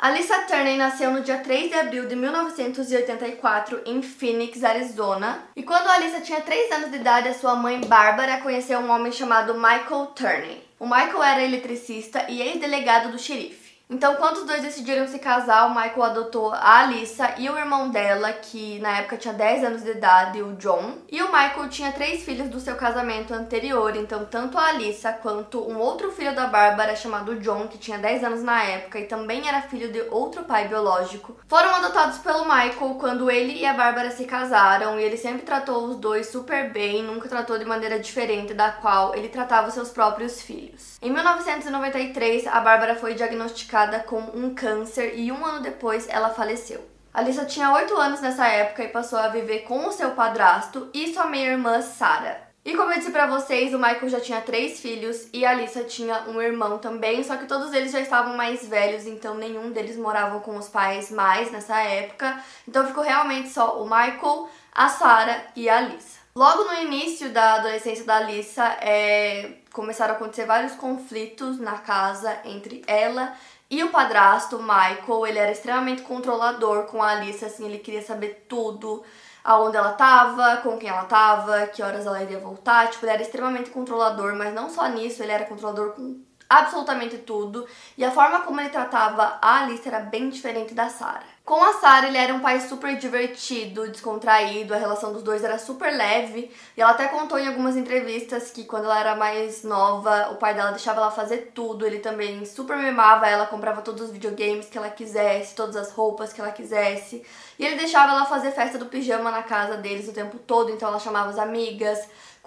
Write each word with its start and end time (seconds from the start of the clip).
Alissa 0.00 0.42
Turney 0.42 0.76
nasceu 0.76 1.10
no 1.10 1.22
dia 1.22 1.38
3 1.38 1.70
de 1.70 1.74
abril 1.74 2.06
de 2.06 2.14
1984 2.14 3.82
em 3.84 4.00
Phoenix, 4.00 4.62
Arizona. 4.62 5.42
E 5.56 5.62
quando 5.64 5.88
Alissa 5.88 6.20
tinha 6.20 6.40
3 6.40 6.70
anos 6.70 6.90
de 6.92 6.98
idade, 6.98 7.26
a 7.26 7.34
sua 7.34 7.56
mãe 7.56 7.80
Bárbara 7.80 8.38
conheceu 8.38 8.78
um 8.78 8.92
homem 8.92 9.10
chamado 9.10 9.54
Michael 9.54 10.06
Turney. 10.14 10.62
O 10.78 10.86
Michael 10.86 11.20
era 11.24 11.42
eletricista 11.42 12.26
e 12.28 12.40
ex-delegado 12.40 13.10
do 13.10 13.18
xerife. 13.18 13.57
Então, 13.90 14.16
quando 14.16 14.36
os 14.36 14.44
dois 14.44 14.60
decidiram 14.60 15.08
se 15.08 15.18
casar, 15.18 15.64
o 15.66 15.74
Michael 15.74 16.02
adotou 16.02 16.52
a 16.52 16.80
Alissa 16.80 17.34
e 17.38 17.48
o 17.48 17.56
irmão 17.56 17.88
dela, 17.88 18.30
que 18.34 18.78
na 18.80 18.98
época 18.98 19.16
tinha 19.16 19.32
10 19.32 19.64
anos 19.64 19.82
de 19.82 19.92
idade, 19.92 20.42
o 20.42 20.56
John. 20.56 20.98
E 21.10 21.22
o 21.22 21.32
Michael 21.32 21.70
tinha 21.70 21.90
três 21.90 22.22
filhos 22.22 22.50
do 22.50 22.60
seu 22.60 22.76
casamento 22.76 23.32
anterior, 23.32 23.96
então 23.96 24.26
tanto 24.26 24.58
a 24.58 24.66
Alissa 24.66 25.10
quanto 25.14 25.66
um 25.66 25.78
outro 25.78 26.12
filho 26.12 26.34
da 26.34 26.46
Bárbara 26.46 26.94
chamado 26.94 27.36
John, 27.36 27.66
que 27.66 27.78
tinha 27.78 27.96
10 27.96 28.24
anos 28.24 28.42
na 28.42 28.62
época 28.62 29.00
e 29.00 29.06
também 29.06 29.48
era 29.48 29.62
filho 29.62 29.90
de 29.90 30.02
outro 30.10 30.44
pai 30.44 30.68
biológico, 30.68 31.38
foram 31.48 31.74
adotados 31.74 32.18
pelo 32.18 32.44
Michael 32.44 32.96
quando 33.00 33.30
ele 33.30 33.54
e 33.54 33.64
a 33.64 33.72
Bárbara 33.72 34.10
se 34.10 34.26
casaram, 34.26 35.00
e 35.00 35.02
ele 35.02 35.16
sempre 35.16 35.46
tratou 35.46 35.86
os 35.86 35.96
dois 35.96 36.28
super 36.28 36.70
bem, 36.70 37.02
nunca 37.02 37.26
tratou 37.26 37.58
de 37.58 37.64
maneira 37.64 37.98
diferente 37.98 38.52
da 38.52 38.70
qual 38.70 39.14
ele 39.14 39.30
tratava 39.30 39.70
seus 39.70 39.88
próprios 39.88 40.42
filhos. 40.42 40.98
Em 41.00 41.10
1993, 41.10 42.46
a 42.46 42.60
Bárbara 42.60 42.94
foi 42.94 43.14
diagnosticada 43.14 43.77
diagnosticada 43.78 44.00
com 44.00 44.18
um 44.34 44.54
câncer 44.54 45.14
e 45.16 45.30
um 45.30 45.44
ano 45.44 45.60
depois 45.60 46.08
ela 46.08 46.30
faleceu. 46.30 46.84
Alissa 47.14 47.44
tinha 47.44 47.72
8 47.72 47.96
anos 47.96 48.20
nessa 48.20 48.46
época 48.46 48.84
e 48.84 48.88
passou 48.88 49.18
a 49.18 49.28
viver 49.28 49.60
com 49.60 49.86
o 49.86 49.92
seu 49.92 50.10
padrasto 50.10 50.88
e 50.92 51.12
sua 51.12 51.26
meia-irmã 51.26 51.80
Sarah. 51.80 52.48
E 52.64 52.76
como 52.76 52.92
eu 52.92 52.98
disse 52.98 53.10
pra 53.10 53.26
vocês, 53.26 53.72
o 53.72 53.78
Michael 53.78 54.10
já 54.10 54.20
tinha 54.20 54.40
três 54.42 54.78
filhos 54.80 55.28
e 55.32 55.46
a 55.46 55.50
Alissa 55.50 55.84
tinha 55.84 56.24
um 56.28 56.40
irmão 56.42 56.78
também, 56.78 57.24
só 57.24 57.36
que 57.36 57.46
todos 57.46 57.72
eles 57.72 57.92
já 57.92 58.00
estavam 58.00 58.36
mais 58.36 58.66
velhos, 58.66 59.06
então 59.06 59.34
nenhum 59.34 59.70
deles 59.70 59.96
morava 59.96 60.40
com 60.40 60.56
os 60.56 60.68
pais 60.68 61.10
mais 61.10 61.50
nessa 61.50 61.80
época. 61.80 62.42
Então 62.66 62.86
ficou 62.86 63.02
realmente 63.02 63.48
só 63.48 63.82
o 63.82 63.84
Michael, 63.84 64.50
a 64.72 64.88
Sarah 64.88 65.44
e 65.56 65.68
a 65.68 65.78
Alissa. 65.78 66.18
Logo 66.36 66.64
no 66.64 66.74
início 66.82 67.30
da 67.30 67.54
adolescência 67.54 68.04
da 68.04 68.18
Alissa, 68.18 68.64
é, 68.80 69.54
começaram 69.72 70.14
a 70.14 70.16
acontecer 70.16 70.44
vários 70.44 70.72
conflitos 70.74 71.58
na 71.58 71.78
casa 71.78 72.38
entre 72.44 72.82
ela 72.86 73.34
e 73.70 73.84
o 73.84 73.90
padrasto, 73.90 74.58
Michael, 74.58 75.26
ele 75.26 75.38
era 75.38 75.52
extremamente 75.52 76.02
controlador 76.02 76.84
com 76.84 77.02
a 77.02 77.10
Alice, 77.10 77.44
assim, 77.44 77.66
ele 77.66 77.78
queria 77.78 78.02
saber 78.02 78.46
tudo, 78.48 79.02
aonde 79.44 79.76
ela 79.76 79.92
tava, 79.92 80.58
com 80.58 80.78
quem 80.78 80.88
ela 80.88 81.04
tava, 81.04 81.66
que 81.66 81.82
horas 81.82 82.06
ela 82.06 82.22
iria 82.22 82.38
voltar, 82.38 82.88
tipo, 82.88 83.04
ele 83.04 83.12
era 83.12 83.22
extremamente 83.22 83.70
controlador, 83.70 84.34
mas 84.34 84.54
não 84.54 84.70
só 84.70 84.86
nisso, 84.88 85.22
ele 85.22 85.32
era 85.32 85.44
controlador 85.44 85.92
com 85.92 86.20
absolutamente 86.48 87.18
tudo, 87.18 87.66
e 87.96 88.04
a 88.04 88.10
forma 88.10 88.40
como 88.40 88.58
ele 88.60 88.70
tratava 88.70 89.38
a 89.42 89.62
Alice 89.62 89.86
era 89.86 90.00
bem 90.00 90.30
diferente 90.30 90.72
da 90.72 90.88
Sarah. 90.88 91.37
Com 91.48 91.64
a 91.64 91.72
Sarah, 91.72 92.08
ele 92.08 92.18
era 92.18 92.34
um 92.34 92.40
pai 92.40 92.60
super 92.60 92.98
divertido, 92.98 93.88
descontraído, 93.88 94.74
a 94.74 94.76
relação 94.76 95.14
dos 95.14 95.22
dois 95.22 95.42
era 95.42 95.58
super 95.58 95.90
leve. 95.96 96.50
E 96.76 96.82
ela 96.82 96.90
até 96.90 97.08
contou 97.08 97.38
em 97.38 97.48
algumas 97.48 97.74
entrevistas 97.74 98.50
que 98.50 98.64
quando 98.64 98.84
ela 98.84 99.00
era 99.00 99.16
mais 99.16 99.64
nova, 99.64 100.28
o 100.30 100.36
pai 100.36 100.52
dela 100.52 100.72
deixava 100.72 101.00
ela 101.00 101.10
fazer 101.10 101.52
tudo. 101.54 101.86
Ele 101.86 102.00
também 102.00 102.44
super 102.44 102.76
mimava 102.76 103.26
ela, 103.26 103.46
comprava 103.46 103.80
todos 103.80 104.02
os 104.02 104.10
videogames 104.10 104.68
que 104.68 104.76
ela 104.76 104.90
quisesse, 104.90 105.54
todas 105.54 105.76
as 105.76 105.90
roupas 105.90 106.34
que 106.34 106.40
ela 106.42 106.52
quisesse. 106.52 107.24
E 107.58 107.64
ele 107.64 107.76
deixava 107.76 108.12
ela 108.12 108.26
fazer 108.26 108.50
festa 108.50 108.76
do 108.76 108.84
pijama 108.84 109.30
na 109.30 109.42
casa 109.42 109.78
deles 109.78 110.06
o 110.06 110.12
tempo 110.12 110.38
todo, 110.38 110.70
então 110.70 110.90
ela 110.90 110.98
chamava 110.98 111.30
as 111.30 111.38
amigas 111.38 111.98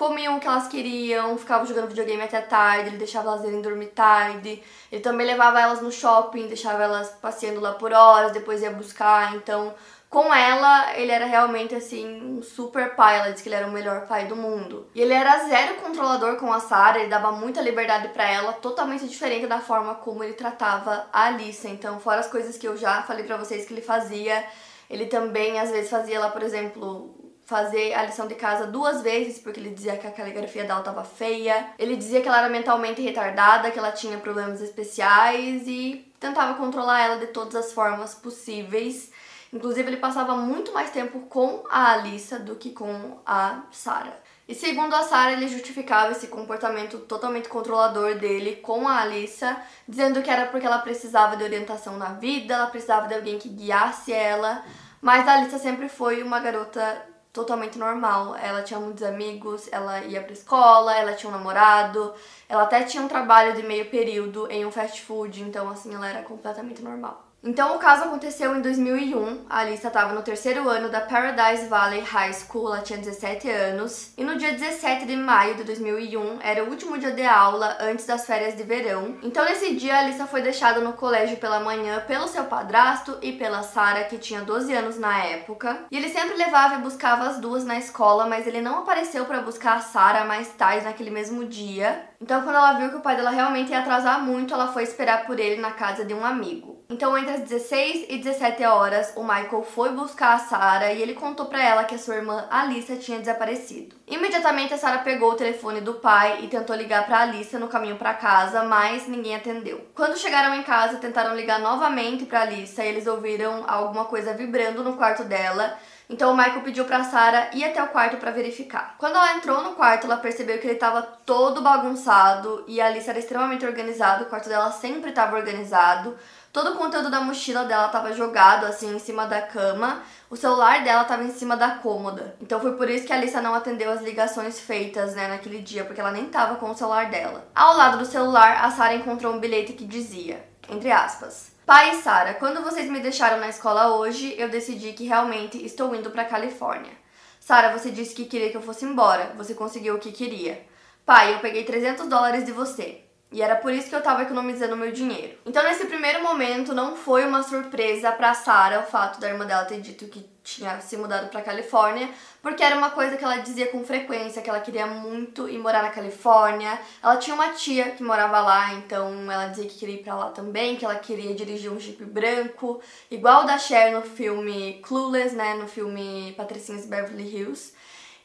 comiam 0.01 0.37
o 0.37 0.39
que 0.39 0.47
elas 0.47 0.67
queriam, 0.67 1.37
ficavam 1.37 1.63
jogando 1.63 1.89
videogame 1.89 2.23
até 2.23 2.41
tarde, 2.41 2.89
ele 2.89 2.97
deixava 2.97 3.29
elas 3.29 3.43
irem 3.43 3.61
dormir 3.61 3.89
tarde. 3.89 4.63
Ele 4.91 4.99
também 4.99 5.27
levava 5.27 5.61
elas 5.61 5.79
no 5.79 5.91
shopping, 5.91 6.47
deixava 6.47 6.81
elas 6.81 7.09
passeando 7.21 7.59
lá 7.59 7.73
por 7.73 7.93
horas, 7.93 8.31
depois 8.31 8.63
ia 8.63 8.71
buscar. 8.71 9.35
Então, 9.35 9.75
com 10.09 10.33
ela, 10.33 10.97
ele 10.97 11.11
era 11.11 11.25
realmente 11.25 11.75
assim 11.75 12.19
um 12.19 12.41
super 12.41 12.95
pai. 12.95 13.19
Ela 13.19 13.29
disse 13.29 13.43
que 13.43 13.49
ele 13.49 13.57
era 13.57 13.67
o 13.67 13.71
melhor 13.71 14.07
pai 14.07 14.25
do 14.25 14.35
mundo. 14.35 14.87
E 14.95 15.01
ele 15.03 15.13
era 15.13 15.47
zero 15.47 15.75
controlador 15.75 16.35
com 16.37 16.51
a 16.51 16.59
Sarah, 16.59 16.97
ele 16.97 17.07
dava 17.07 17.31
muita 17.33 17.61
liberdade 17.61 18.07
para 18.07 18.27
ela, 18.27 18.53
totalmente 18.53 19.07
diferente 19.07 19.45
da 19.45 19.59
forma 19.59 19.93
como 19.93 20.23
ele 20.23 20.33
tratava 20.33 21.05
a 21.13 21.27
Alice. 21.27 21.67
Então, 21.67 21.99
fora 21.99 22.21
as 22.21 22.27
coisas 22.27 22.57
que 22.57 22.67
eu 22.67 22.75
já 22.75 23.03
falei 23.03 23.23
para 23.23 23.37
vocês 23.37 23.67
que 23.67 23.73
ele 23.73 23.83
fazia, 23.83 24.43
ele 24.89 25.05
também 25.05 25.59
às 25.59 25.69
vezes 25.69 25.91
fazia 25.91 26.19
lá, 26.19 26.31
por 26.31 26.41
exemplo, 26.41 27.20
fazer 27.51 27.93
a 27.93 28.05
lição 28.05 28.27
de 28.27 28.35
casa 28.35 28.65
duas 28.65 29.01
vezes, 29.01 29.37
porque 29.37 29.59
ele 29.59 29.71
dizia 29.71 29.97
que 29.97 30.07
a 30.07 30.11
caligrafia 30.11 30.63
dela 30.63 30.79
estava 30.79 31.03
feia. 31.03 31.67
Ele 31.77 31.97
dizia 31.97 32.21
que 32.21 32.27
ela 32.29 32.39
era 32.39 32.47
mentalmente 32.49 33.01
retardada, 33.01 33.69
que 33.69 33.77
ela 33.77 33.91
tinha 33.91 34.17
problemas 34.17 34.61
especiais 34.61 35.67
e 35.67 36.09
tentava 36.17 36.53
controlar 36.53 37.01
ela 37.01 37.17
de 37.17 37.27
todas 37.27 37.53
as 37.55 37.73
formas 37.73 38.15
possíveis. 38.15 39.11
Inclusive, 39.51 39.89
ele 39.89 39.97
passava 39.97 40.33
muito 40.37 40.71
mais 40.71 40.91
tempo 40.91 41.19
com 41.27 41.65
a 41.69 41.91
Alissa 41.91 42.39
do 42.39 42.55
que 42.55 42.69
com 42.69 43.19
a 43.25 43.63
Sarah. 43.69 44.17
E 44.47 44.55
segundo 44.55 44.95
a 44.95 45.03
Sarah, 45.03 45.33
ele 45.33 45.49
justificava 45.49 46.13
esse 46.13 46.27
comportamento 46.27 46.99
totalmente 46.99 47.49
controlador 47.49 48.15
dele 48.15 48.55
com 48.57 48.87
a 48.87 49.01
Alissa, 49.01 49.57
dizendo 49.85 50.21
que 50.21 50.29
era 50.29 50.45
porque 50.45 50.65
ela 50.65 50.79
precisava 50.79 51.35
de 51.35 51.43
orientação 51.43 51.97
na 51.97 52.13
vida, 52.13 52.53
ela 52.53 52.67
precisava 52.67 53.09
de 53.09 53.13
alguém 53.13 53.37
que 53.37 53.49
guiasse 53.49 54.13
ela. 54.13 54.63
Mas 55.01 55.27
a 55.27 55.33
Alissa 55.33 55.57
sempre 55.57 55.89
foi 55.89 56.23
uma 56.23 56.39
garota 56.39 57.10
totalmente 57.33 57.77
normal. 57.77 58.35
Ela 58.35 58.61
tinha 58.63 58.79
muitos 58.79 59.03
amigos, 59.03 59.67
ela 59.71 60.01
ia 60.03 60.21
pra 60.21 60.33
escola, 60.33 60.95
ela 60.95 61.13
tinha 61.13 61.29
um 61.29 61.35
namorado, 61.35 62.13
ela 62.47 62.63
até 62.63 62.83
tinha 62.83 63.03
um 63.03 63.07
trabalho 63.07 63.55
de 63.55 63.63
meio 63.63 63.89
período 63.89 64.49
em 64.51 64.65
um 64.65 64.71
fast 64.71 65.01
food, 65.01 65.41
então 65.41 65.69
assim, 65.69 65.93
ela 65.93 66.07
era 66.07 66.23
completamente 66.23 66.81
normal. 66.81 67.30
Então 67.43 67.75
o 67.75 67.79
caso 67.79 68.03
aconteceu 68.03 68.55
em 68.55 68.61
2001. 68.61 69.45
A 69.49 69.59
Alissa 69.61 69.87
estava 69.87 70.13
no 70.13 70.21
terceiro 70.21 70.69
ano 70.69 70.89
da 70.89 71.01
Paradise 71.01 71.67
Valley 71.67 72.01
High 72.01 72.33
School, 72.33 72.67
ela 72.67 72.83
tinha 72.83 72.99
17 72.99 73.49
anos. 73.49 74.13
E 74.15 74.23
no 74.23 74.37
dia 74.37 74.51
17 74.51 75.05
de 75.05 75.15
maio 75.15 75.55
de 75.55 75.63
2001 75.63 76.39
era 76.41 76.63
o 76.63 76.69
último 76.69 76.99
dia 76.99 77.11
de 77.11 77.25
aula 77.25 77.77
antes 77.79 78.05
das 78.05 78.27
férias 78.27 78.55
de 78.55 78.61
verão. 78.61 79.17
Então 79.23 79.43
nesse 79.43 79.75
dia 79.75 79.95
a 79.95 79.99
Alissa 80.01 80.27
foi 80.27 80.43
deixada 80.43 80.81
no 80.81 80.93
colégio 80.93 81.37
pela 81.37 81.59
manhã 81.59 82.03
pelo 82.07 82.27
seu 82.27 82.43
padrasto 82.43 83.17
e 83.23 83.33
pela 83.33 83.63
Sarah, 83.63 84.03
que 84.03 84.19
tinha 84.19 84.41
12 84.41 84.71
anos 84.73 84.99
na 84.99 85.23
época. 85.23 85.85
E 85.89 85.97
ele 85.97 86.09
sempre 86.09 86.37
levava 86.37 86.75
e 86.75 86.81
buscava 86.81 87.25
as 87.25 87.39
duas 87.39 87.65
na 87.65 87.79
escola, 87.79 88.27
mas 88.27 88.45
ele 88.45 88.61
não 88.61 88.79
apareceu 88.79 89.25
para 89.25 89.41
buscar 89.41 89.77
a 89.77 89.81
Sarah 89.81 90.25
mais 90.25 90.49
tarde 90.49 90.85
naquele 90.85 91.09
mesmo 91.09 91.43
dia. 91.45 92.10
Então 92.21 92.43
quando 92.43 92.55
ela 92.55 92.73
viu 92.73 92.89
que 92.89 92.97
o 92.97 93.01
pai 93.01 93.15
dela 93.15 93.31
realmente 93.31 93.71
ia 93.71 93.79
atrasar 93.79 94.21
muito, 94.21 94.53
ela 94.53 94.67
foi 94.67 94.83
esperar 94.83 95.25
por 95.25 95.39
ele 95.39 95.59
na 95.59 95.71
casa 95.71 96.05
de 96.05 96.13
um 96.13 96.23
amigo. 96.23 96.81
Então, 96.91 97.17
entre 97.17 97.35
as 97.35 97.41
16 97.43 98.07
e 98.09 98.17
17 98.17 98.65
horas, 98.65 99.13
o 99.15 99.23
Michael 99.23 99.63
foi 99.63 99.93
buscar 99.93 100.33
a 100.33 100.39
Sarah 100.39 100.91
e 100.91 101.01
ele 101.01 101.13
contou 101.13 101.45
para 101.45 101.63
ela 101.63 101.85
que 101.85 101.95
a 101.95 101.97
sua 101.97 102.17
irmã 102.17 102.45
Alissa 102.51 102.97
tinha 102.97 103.17
desaparecido. 103.17 103.95
Imediatamente, 104.05 104.73
a 104.73 104.77
Sarah 104.77 104.97
pegou 104.97 105.31
o 105.31 105.35
telefone 105.35 105.79
do 105.79 105.93
pai 105.93 106.41
e 106.43 106.49
tentou 106.49 106.75
ligar 106.75 107.05
para 107.05 107.21
Alissa 107.21 107.57
no 107.57 107.69
caminho 107.69 107.95
para 107.95 108.13
casa, 108.13 108.63
mas 108.63 109.07
ninguém 109.07 109.35
atendeu. 109.35 109.87
Quando 109.95 110.17
chegaram 110.17 110.53
em 110.53 110.63
casa, 110.63 110.97
tentaram 110.97 111.33
ligar 111.33 111.61
novamente 111.61 112.25
para 112.25 112.41
Alissa 112.41 112.83
e 112.83 112.89
eles 112.89 113.07
ouviram 113.07 113.63
alguma 113.65 114.03
coisa 114.03 114.33
vibrando 114.33 114.83
no 114.83 114.97
quarto 114.97 115.23
dela. 115.23 115.77
Então 116.11 116.33
o 116.33 116.35
Michael 116.35 116.61
pediu 116.61 116.83
para 116.83 117.05
Sarah 117.05 117.51
ir 117.53 117.63
até 117.63 117.81
o 117.81 117.87
quarto 117.87 118.17
para 118.17 118.31
verificar. 118.31 118.95
Quando 118.97 119.15
ela 119.15 119.37
entrou 119.37 119.63
no 119.63 119.71
quarto, 119.71 120.05
ela 120.05 120.17
percebeu 120.17 120.59
que 120.59 120.67
ele 120.67 120.73
estava 120.73 121.01
todo 121.01 121.61
bagunçado 121.61 122.65
e 122.67 122.81
a 122.81 122.87
Alice 122.87 123.09
era 123.09 123.17
extremamente 123.17 123.65
organizada, 123.65 124.23
o 124.23 124.25
quarto 124.25 124.49
dela 124.49 124.69
sempre 124.71 125.11
estava 125.11 125.37
organizado. 125.37 126.17
Todo 126.51 126.73
o 126.73 126.75
conteúdo 126.75 127.09
da 127.09 127.21
mochila 127.21 127.63
dela 127.63 127.85
estava 127.85 128.11
jogado 128.11 128.65
assim 128.65 128.93
em 128.93 128.99
cima 128.99 129.25
da 129.25 129.41
cama. 129.41 130.01
O 130.29 130.35
celular 130.35 130.83
dela 130.83 131.03
estava 131.03 131.23
em 131.23 131.31
cima 131.31 131.55
da 131.55 131.75
cômoda. 131.75 132.35
Então 132.41 132.59
foi 132.59 132.75
por 132.75 132.89
isso 132.89 133.07
que 133.07 133.13
a 133.13 133.15
Alissa 133.15 133.41
não 133.41 133.55
atendeu 133.55 133.89
as 133.89 134.01
ligações 134.01 134.59
feitas, 134.59 135.15
né, 135.15 135.29
naquele 135.29 135.61
dia, 135.61 135.85
porque 135.85 136.01
ela 136.01 136.11
nem 136.11 136.25
estava 136.25 136.55
com 136.55 136.69
o 136.69 136.75
celular 136.75 137.09
dela. 137.09 137.47
Ao 137.55 137.77
lado 137.77 137.99
do 137.99 138.05
celular, 138.05 138.65
a 138.65 138.69
Sarah 138.69 138.95
encontrou 138.95 139.33
um 139.33 139.39
bilhete 139.39 139.71
que 139.71 139.85
dizia, 139.85 140.45
entre 140.69 140.91
aspas: 140.91 141.50
Pai 141.71 141.91
e 141.91 142.01
Sara, 142.01 142.33
quando 142.33 142.61
vocês 142.61 142.89
me 142.89 142.99
deixaram 142.99 143.39
na 143.39 143.47
escola 143.47 143.95
hoje, 143.95 144.35
eu 144.37 144.49
decidi 144.49 144.91
que 144.91 145.07
realmente 145.07 145.65
estou 145.65 145.95
indo 145.95 146.11
para 146.11 146.25
Califórnia. 146.25 146.91
Sara, 147.39 147.71
você 147.71 147.89
disse 147.89 148.13
que 148.13 148.25
queria 148.25 148.49
que 148.49 148.57
eu 148.57 148.61
fosse 148.61 148.83
embora. 148.83 149.33
Você 149.37 149.53
conseguiu 149.53 149.95
o 149.95 149.97
que 149.97 150.11
queria. 150.11 150.65
Pai, 151.05 151.33
eu 151.33 151.39
peguei 151.39 151.63
300 151.63 152.07
dólares 152.07 152.43
de 152.43 152.51
você. 152.51 153.05
E 153.31 153.41
era 153.41 153.55
por 153.55 153.71
isso 153.71 153.87
que 153.87 153.95
eu 153.95 154.03
tava 154.03 154.23
economizando 154.23 154.75
meu 154.75 154.91
dinheiro. 154.91 155.37
Então, 155.45 155.63
nesse 155.63 155.85
primeiro 155.85 156.21
momento, 156.21 156.75
não 156.75 156.97
foi 156.97 157.25
uma 157.25 157.41
surpresa 157.41 158.11
pra 158.11 158.33
Sarah 158.33 158.81
o 158.81 158.83
fato 158.83 159.21
da 159.21 159.29
irmã 159.29 159.45
dela 159.45 159.63
ter 159.63 159.79
dito 159.79 160.05
que 160.07 160.29
tinha 160.43 160.81
se 160.81 160.97
mudado 160.97 161.29
pra 161.29 161.41
Califórnia, 161.41 162.09
porque 162.41 162.63
era 162.63 162.75
uma 162.75 162.89
coisa 162.89 163.15
que 163.15 163.23
ela 163.23 163.37
dizia 163.37 163.67
com 163.67 163.85
frequência, 163.85 164.41
que 164.41 164.49
ela 164.49 164.59
queria 164.59 164.85
muito 164.85 165.47
ir 165.47 165.59
morar 165.59 165.83
na 165.83 165.91
Califórnia. 165.91 166.77
Ela 167.01 167.15
tinha 167.17 167.33
uma 167.33 167.49
tia 167.49 167.91
que 167.91 168.03
morava 168.03 168.41
lá, 168.41 168.73
então 168.73 169.31
ela 169.31 169.47
dizia 169.47 169.69
que 169.69 169.77
queria 169.77 169.95
ir 169.95 170.03
pra 170.03 170.15
lá 170.15 170.29
também, 170.31 170.75
que 170.75 170.83
ela 170.83 170.95
queria 170.95 171.33
dirigir 171.33 171.71
um 171.71 171.79
Jeep 171.79 172.03
branco, 172.03 172.81
igual 173.09 173.43
o 173.43 173.47
da 173.47 173.57
Cher 173.57 173.93
no 173.93 174.01
filme 174.01 174.81
Clueless, 174.83 175.33
né, 175.33 175.53
no 175.53 175.67
filme 175.67 176.33
Patricinhas 176.35 176.85
Beverly 176.85 177.23
Hills. 177.33 177.73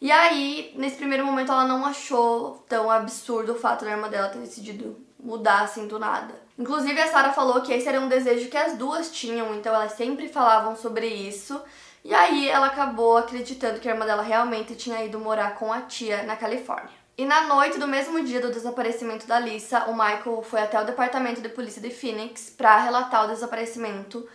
E 0.01 0.13
aí, 0.13 0.73
nesse 0.77 0.97
primeiro 0.97 1.25
momento, 1.25 1.53
ela 1.53 1.65
não 1.65 1.85
achou 1.85 2.65
tão 2.69 2.91
absurdo 2.91 3.53
o 3.53 3.59
fato 3.59 3.85
da 3.85 3.93
irmã 3.93 4.09
dela 4.09 4.29
ter 4.29 4.39
decidido 4.39 5.05
mudar 5.19 5.63
assim 5.63 5.87
do 5.87 5.99
nada. 5.99 6.35
Inclusive, 6.59 7.01
a 7.01 7.09
Sarah 7.09 7.33
falou 7.33 7.61
que 7.63 7.73
esse 7.73 7.89
era 7.89 8.01
um 8.01 8.09
desejo 8.09 8.49
que 8.49 8.57
as 8.57 8.77
duas 8.77 9.11
tinham, 9.11 9.55
então 9.55 9.75
elas 9.75 9.93
sempre 9.93 10.29
falavam 10.29 10.77
sobre 10.77 11.07
isso. 11.07 11.61
E 12.05 12.15
aí 12.15 12.49
ela 12.49 12.67
acabou 12.67 13.17
acreditando 13.17 13.81
que 13.81 13.89
a 13.89 13.93
irmã 13.93 14.07
dela 14.07 14.23
realmente 14.23 14.77
tinha 14.77 15.05
ido 15.05 15.19
morar 15.19 15.57
com 15.57 15.73
a 15.73 15.83
tia 15.83 16.23
na 16.23 16.37
Califórnia. 16.37 17.07
E 17.19 17.25
na 17.25 17.43
noite 17.43 17.79
do 17.79 17.89
mesmo 17.89 18.23
dia 18.23 18.41
do 18.41 18.53
desaparecimento 18.53 19.27
da 19.27 19.41
Lisa, 19.41 19.85
o 19.87 19.93
Michael 19.93 20.43
foi 20.43 20.61
até 20.61 20.81
o 20.81 20.85
departamento 20.85 21.41
de 21.41 21.49
polícia 21.49 21.81
de 21.81 21.91
Phoenix 21.91 22.51
para 22.51 22.79
relatar 22.79 23.25
o 23.25 23.29
desaparecimento 23.29 24.29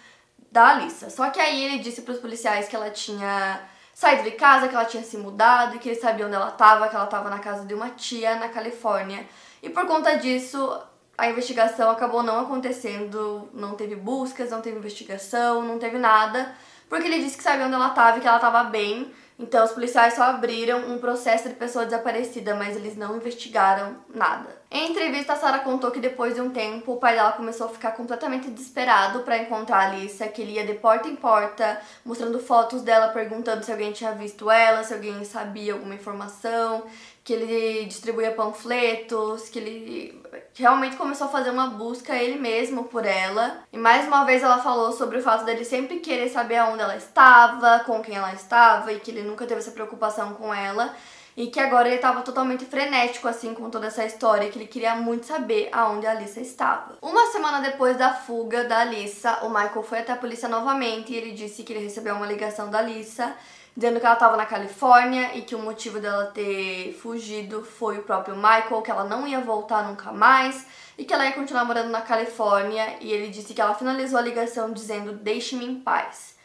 da 0.52 0.74
Lisa. 0.74 1.10
Só 1.10 1.30
que 1.30 1.40
aí 1.40 1.64
ele 1.64 1.80
disse 1.80 2.02
para 2.02 2.16
os 2.16 2.20
policiais 2.20 2.68
que 2.68 2.76
ela 2.76 2.90
tinha 2.90 3.62
saído 3.94 4.24
de 4.24 4.32
casa, 4.32 4.68
que 4.68 4.76
ela 4.76 4.86
tinha 4.86 5.04
se 5.04 5.18
mudado, 5.18 5.80
que 5.80 5.90
ele 5.90 6.00
sabia 6.00 6.26
onde 6.26 6.36
ela 6.36 6.50
estava, 6.50 6.88
que 6.88 6.96
ela 6.96 7.06
estava 7.06 7.30
na 7.30 7.40
casa 7.40 7.66
de 7.66 7.74
uma 7.74 7.90
tia 7.90 8.36
na 8.36 8.50
Califórnia. 8.50 9.28
E 9.62 9.70
por 9.70 9.86
conta 9.86 10.18
disso, 10.18 10.82
a 11.18 11.30
investigação 11.30 11.90
acabou 11.90 12.24
não 12.24 12.40
acontecendo, 12.40 13.50
não 13.54 13.76
teve 13.76 13.96
buscas, 13.96 14.50
não 14.50 14.62
teve 14.62 14.78
investigação, 14.78 15.62
não 15.62 15.78
teve 15.78 15.98
nada, 15.98 16.56
porque 16.90 17.08
ele 17.08 17.20
disse 17.20 17.38
que 17.38 17.44
sabia 17.44 17.66
onde 17.66 17.76
ela 17.76 17.90
estava 17.90 18.18
e 18.18 18.22
que 18.22 18.28
ela 18.28 18.38
estava 18.38 18.64
bem. 18.64 19.14
Então 19.42 19.66
os 19.66 19.72
policiais 19.72 20.14
só 20.14 20.24
abriram 20.24 20.92
um 20.92 21.00
processo 21.00 21.50
de 21.50 21.56
pessoa 21.56 21.84
desaparecida, 21.84 22.54
mas 22.54 22.76
eles 22.76 22.96
não 22.96 23.18
investigaram 23.18 23.96
nada. 24.14 24.62
Em 24.70 24.92
entrevista, 24.92 25.34
a 25.34 25.36
Sarah 25.36 25.60
contou 25.60 25.90
que 25.90 26.00
depois 26.00 26.36
de 26.36 26.42
um 26.42 26.52
tempo, 26.52 26.94
o 26.94 26.98
pai 26.98 27.16
dela 27.16 27.32
começou 27.32 27.66
a 27.66 27.70
ficar 27.70 27.92
completamente 27.92 28.50
desesperado 28.50 29.22
para 29.22 29.40
encontrar 29.40 29.78
a 29.78 29.88
Alicia, 29.88 30.28
que 30.28 30.44
ele 30.44 30.54
ia 30.54 30.66
de 30.66 30.76
porta 30.76 31.10
em 31.10 31.16
porta, 31.16 31.82
mostrando 32.06 32.40
fotos 32.40 32.84
dela, 32.84 33.08
perguntando 33.08 33.66
se 33.66 33.72
alguém 33.72 33.92
tinha 33.92 34.14
visto 34.14 34.50
ela, 34.50 34.84
se 34.84 34.94
alguém 34.94 35.26
sabia 35.26 35.74
alguma 35.74 35.96
informação, 35.96 36.84
que 37.24 37.34
ele 37.34 37.86
distribuía 37.86 38.32
panfletos, 38.32 39.48
que 39.50 39.60
ele 39.60 40.22
realmente 40.56 40.96
começou 40.96 41.28
a 41.28 41.32
fazer 41.32 41.52
uma 41.52 41.68
busca 41.68 42.16
ele 42.16 42.40
mesmo 42.40 42.86
por 42.86 43.06
ela. 43.06 43.64
E 43.72 43.78
mais 43.78 44.08
uma 44.08 44.24
vez 44.24 44.42
ela 44.42 44.58
falou 44.58 44.92
sobre 44.92 45.20
o 45.20 45.22
fato 45.22 45.46
dele 45.46 45.64
sempre 45.64 46.00
querer 46.00 46.30
saber 46.30 46.58
aonde 46.58 46.82
ela 46.82 46.96
estava, 46.96 47.84
com 47.86 48.02
quem 48.02 48.16
ela 48.16 48.34
estava 48.34 48.92
e 48.92 49.00
que 49.00 49.12
ele 49.12 49.22
nunca 49.22 49.46
teve 49.46 49.60
essa 49.60 49.72
preocupação 49.72 50.34
com 50.34 50.54
ela 50.54 50.96
e 51.36 51.48
que 51.48 51.60
agora 51.60 51.88
ele 51.88 51.96
estava 51.96 52.22
totalmente 52.22 52.66
frenético 52.66 53.28
assim 53.28 53.54
com 53.54 53.70
toda 53.70 53.88
essa 53.88 54.04
história, 54.04 54.50
que 54.50 54.58
ele 54.58 54.68
queria 54.68 54.96
muito 54.96 55.26
saber 55.26 55.70
aonde 55.72 56.06
a 56.06 56.12
Alissa 56.12 56.42
estava. 56.42 56.98
Uma 57.02 57.28
semana 57.28 57.62
depois 57.62 57.98
da 57.98 58.14
fuga 58.14 58.66
da 58.66 58.80
Alissa, 58.80 59.40
o 59.44 59.50
Michael 59.50 59.84
foi 59.84 60.00
até 60.00 60.12
a 60.12 60.18
polícia 60.18 60.50
novamente 60.50 61.14
e 61.14 61.16
ele 61.16 61.32
disse 61.32 61.64
que 61.64 61.72
ele 61.72 61.84
recebeu 61.84 62.16
uma 62.16 62.26
ligação 62.26 62.70
da 62.70 62.80
Alissa 62.80 63.34
dizendo 63.76 64.00
que 64.00 64.06
ela 64.06 64.16
estava 64.16 64.36
na 64.36 64.46
Califórnia 64.46 65.36
e 65.36 65.42
que 65.42 65.56
o 65.56 65.60
motivo 65.60 66.00
dela 66.00 66.26
ter 66.28 66.94
fugido 67.02 67.64
foi 67.64 68.00
o 68.00 68.04
próprio 68.04 68.36
Michael, 68.36 68.82
que 68.82 68.92
ela 68.92 69.06
não 69.06 69.28
ia 69.28 69.40
voltar 69.40 69.88
nunca 69.88 70.12
mais 70.12 70.66
e 70.98 71.06
que 71.06 71.14
ela 71.14 71.26
ia 71.26 71.32
continuar 71.32 71.66
morando 71.66 71.90
na 71.90 72.02
Califórnia. 72.02 72.98
E 73.00 73.12
ele 73.12 73.30
disse 73.30 73.54
que 73.54 73.62
ela 73.62 73.74
finalizou 73.74 74.20
a 74.20 74.22
ligação 74.22 74.72
dizendo: 74.72 75.14
Deixe-me 75.14 75.66
em 75.66 75.76
paz. 75.80 76.36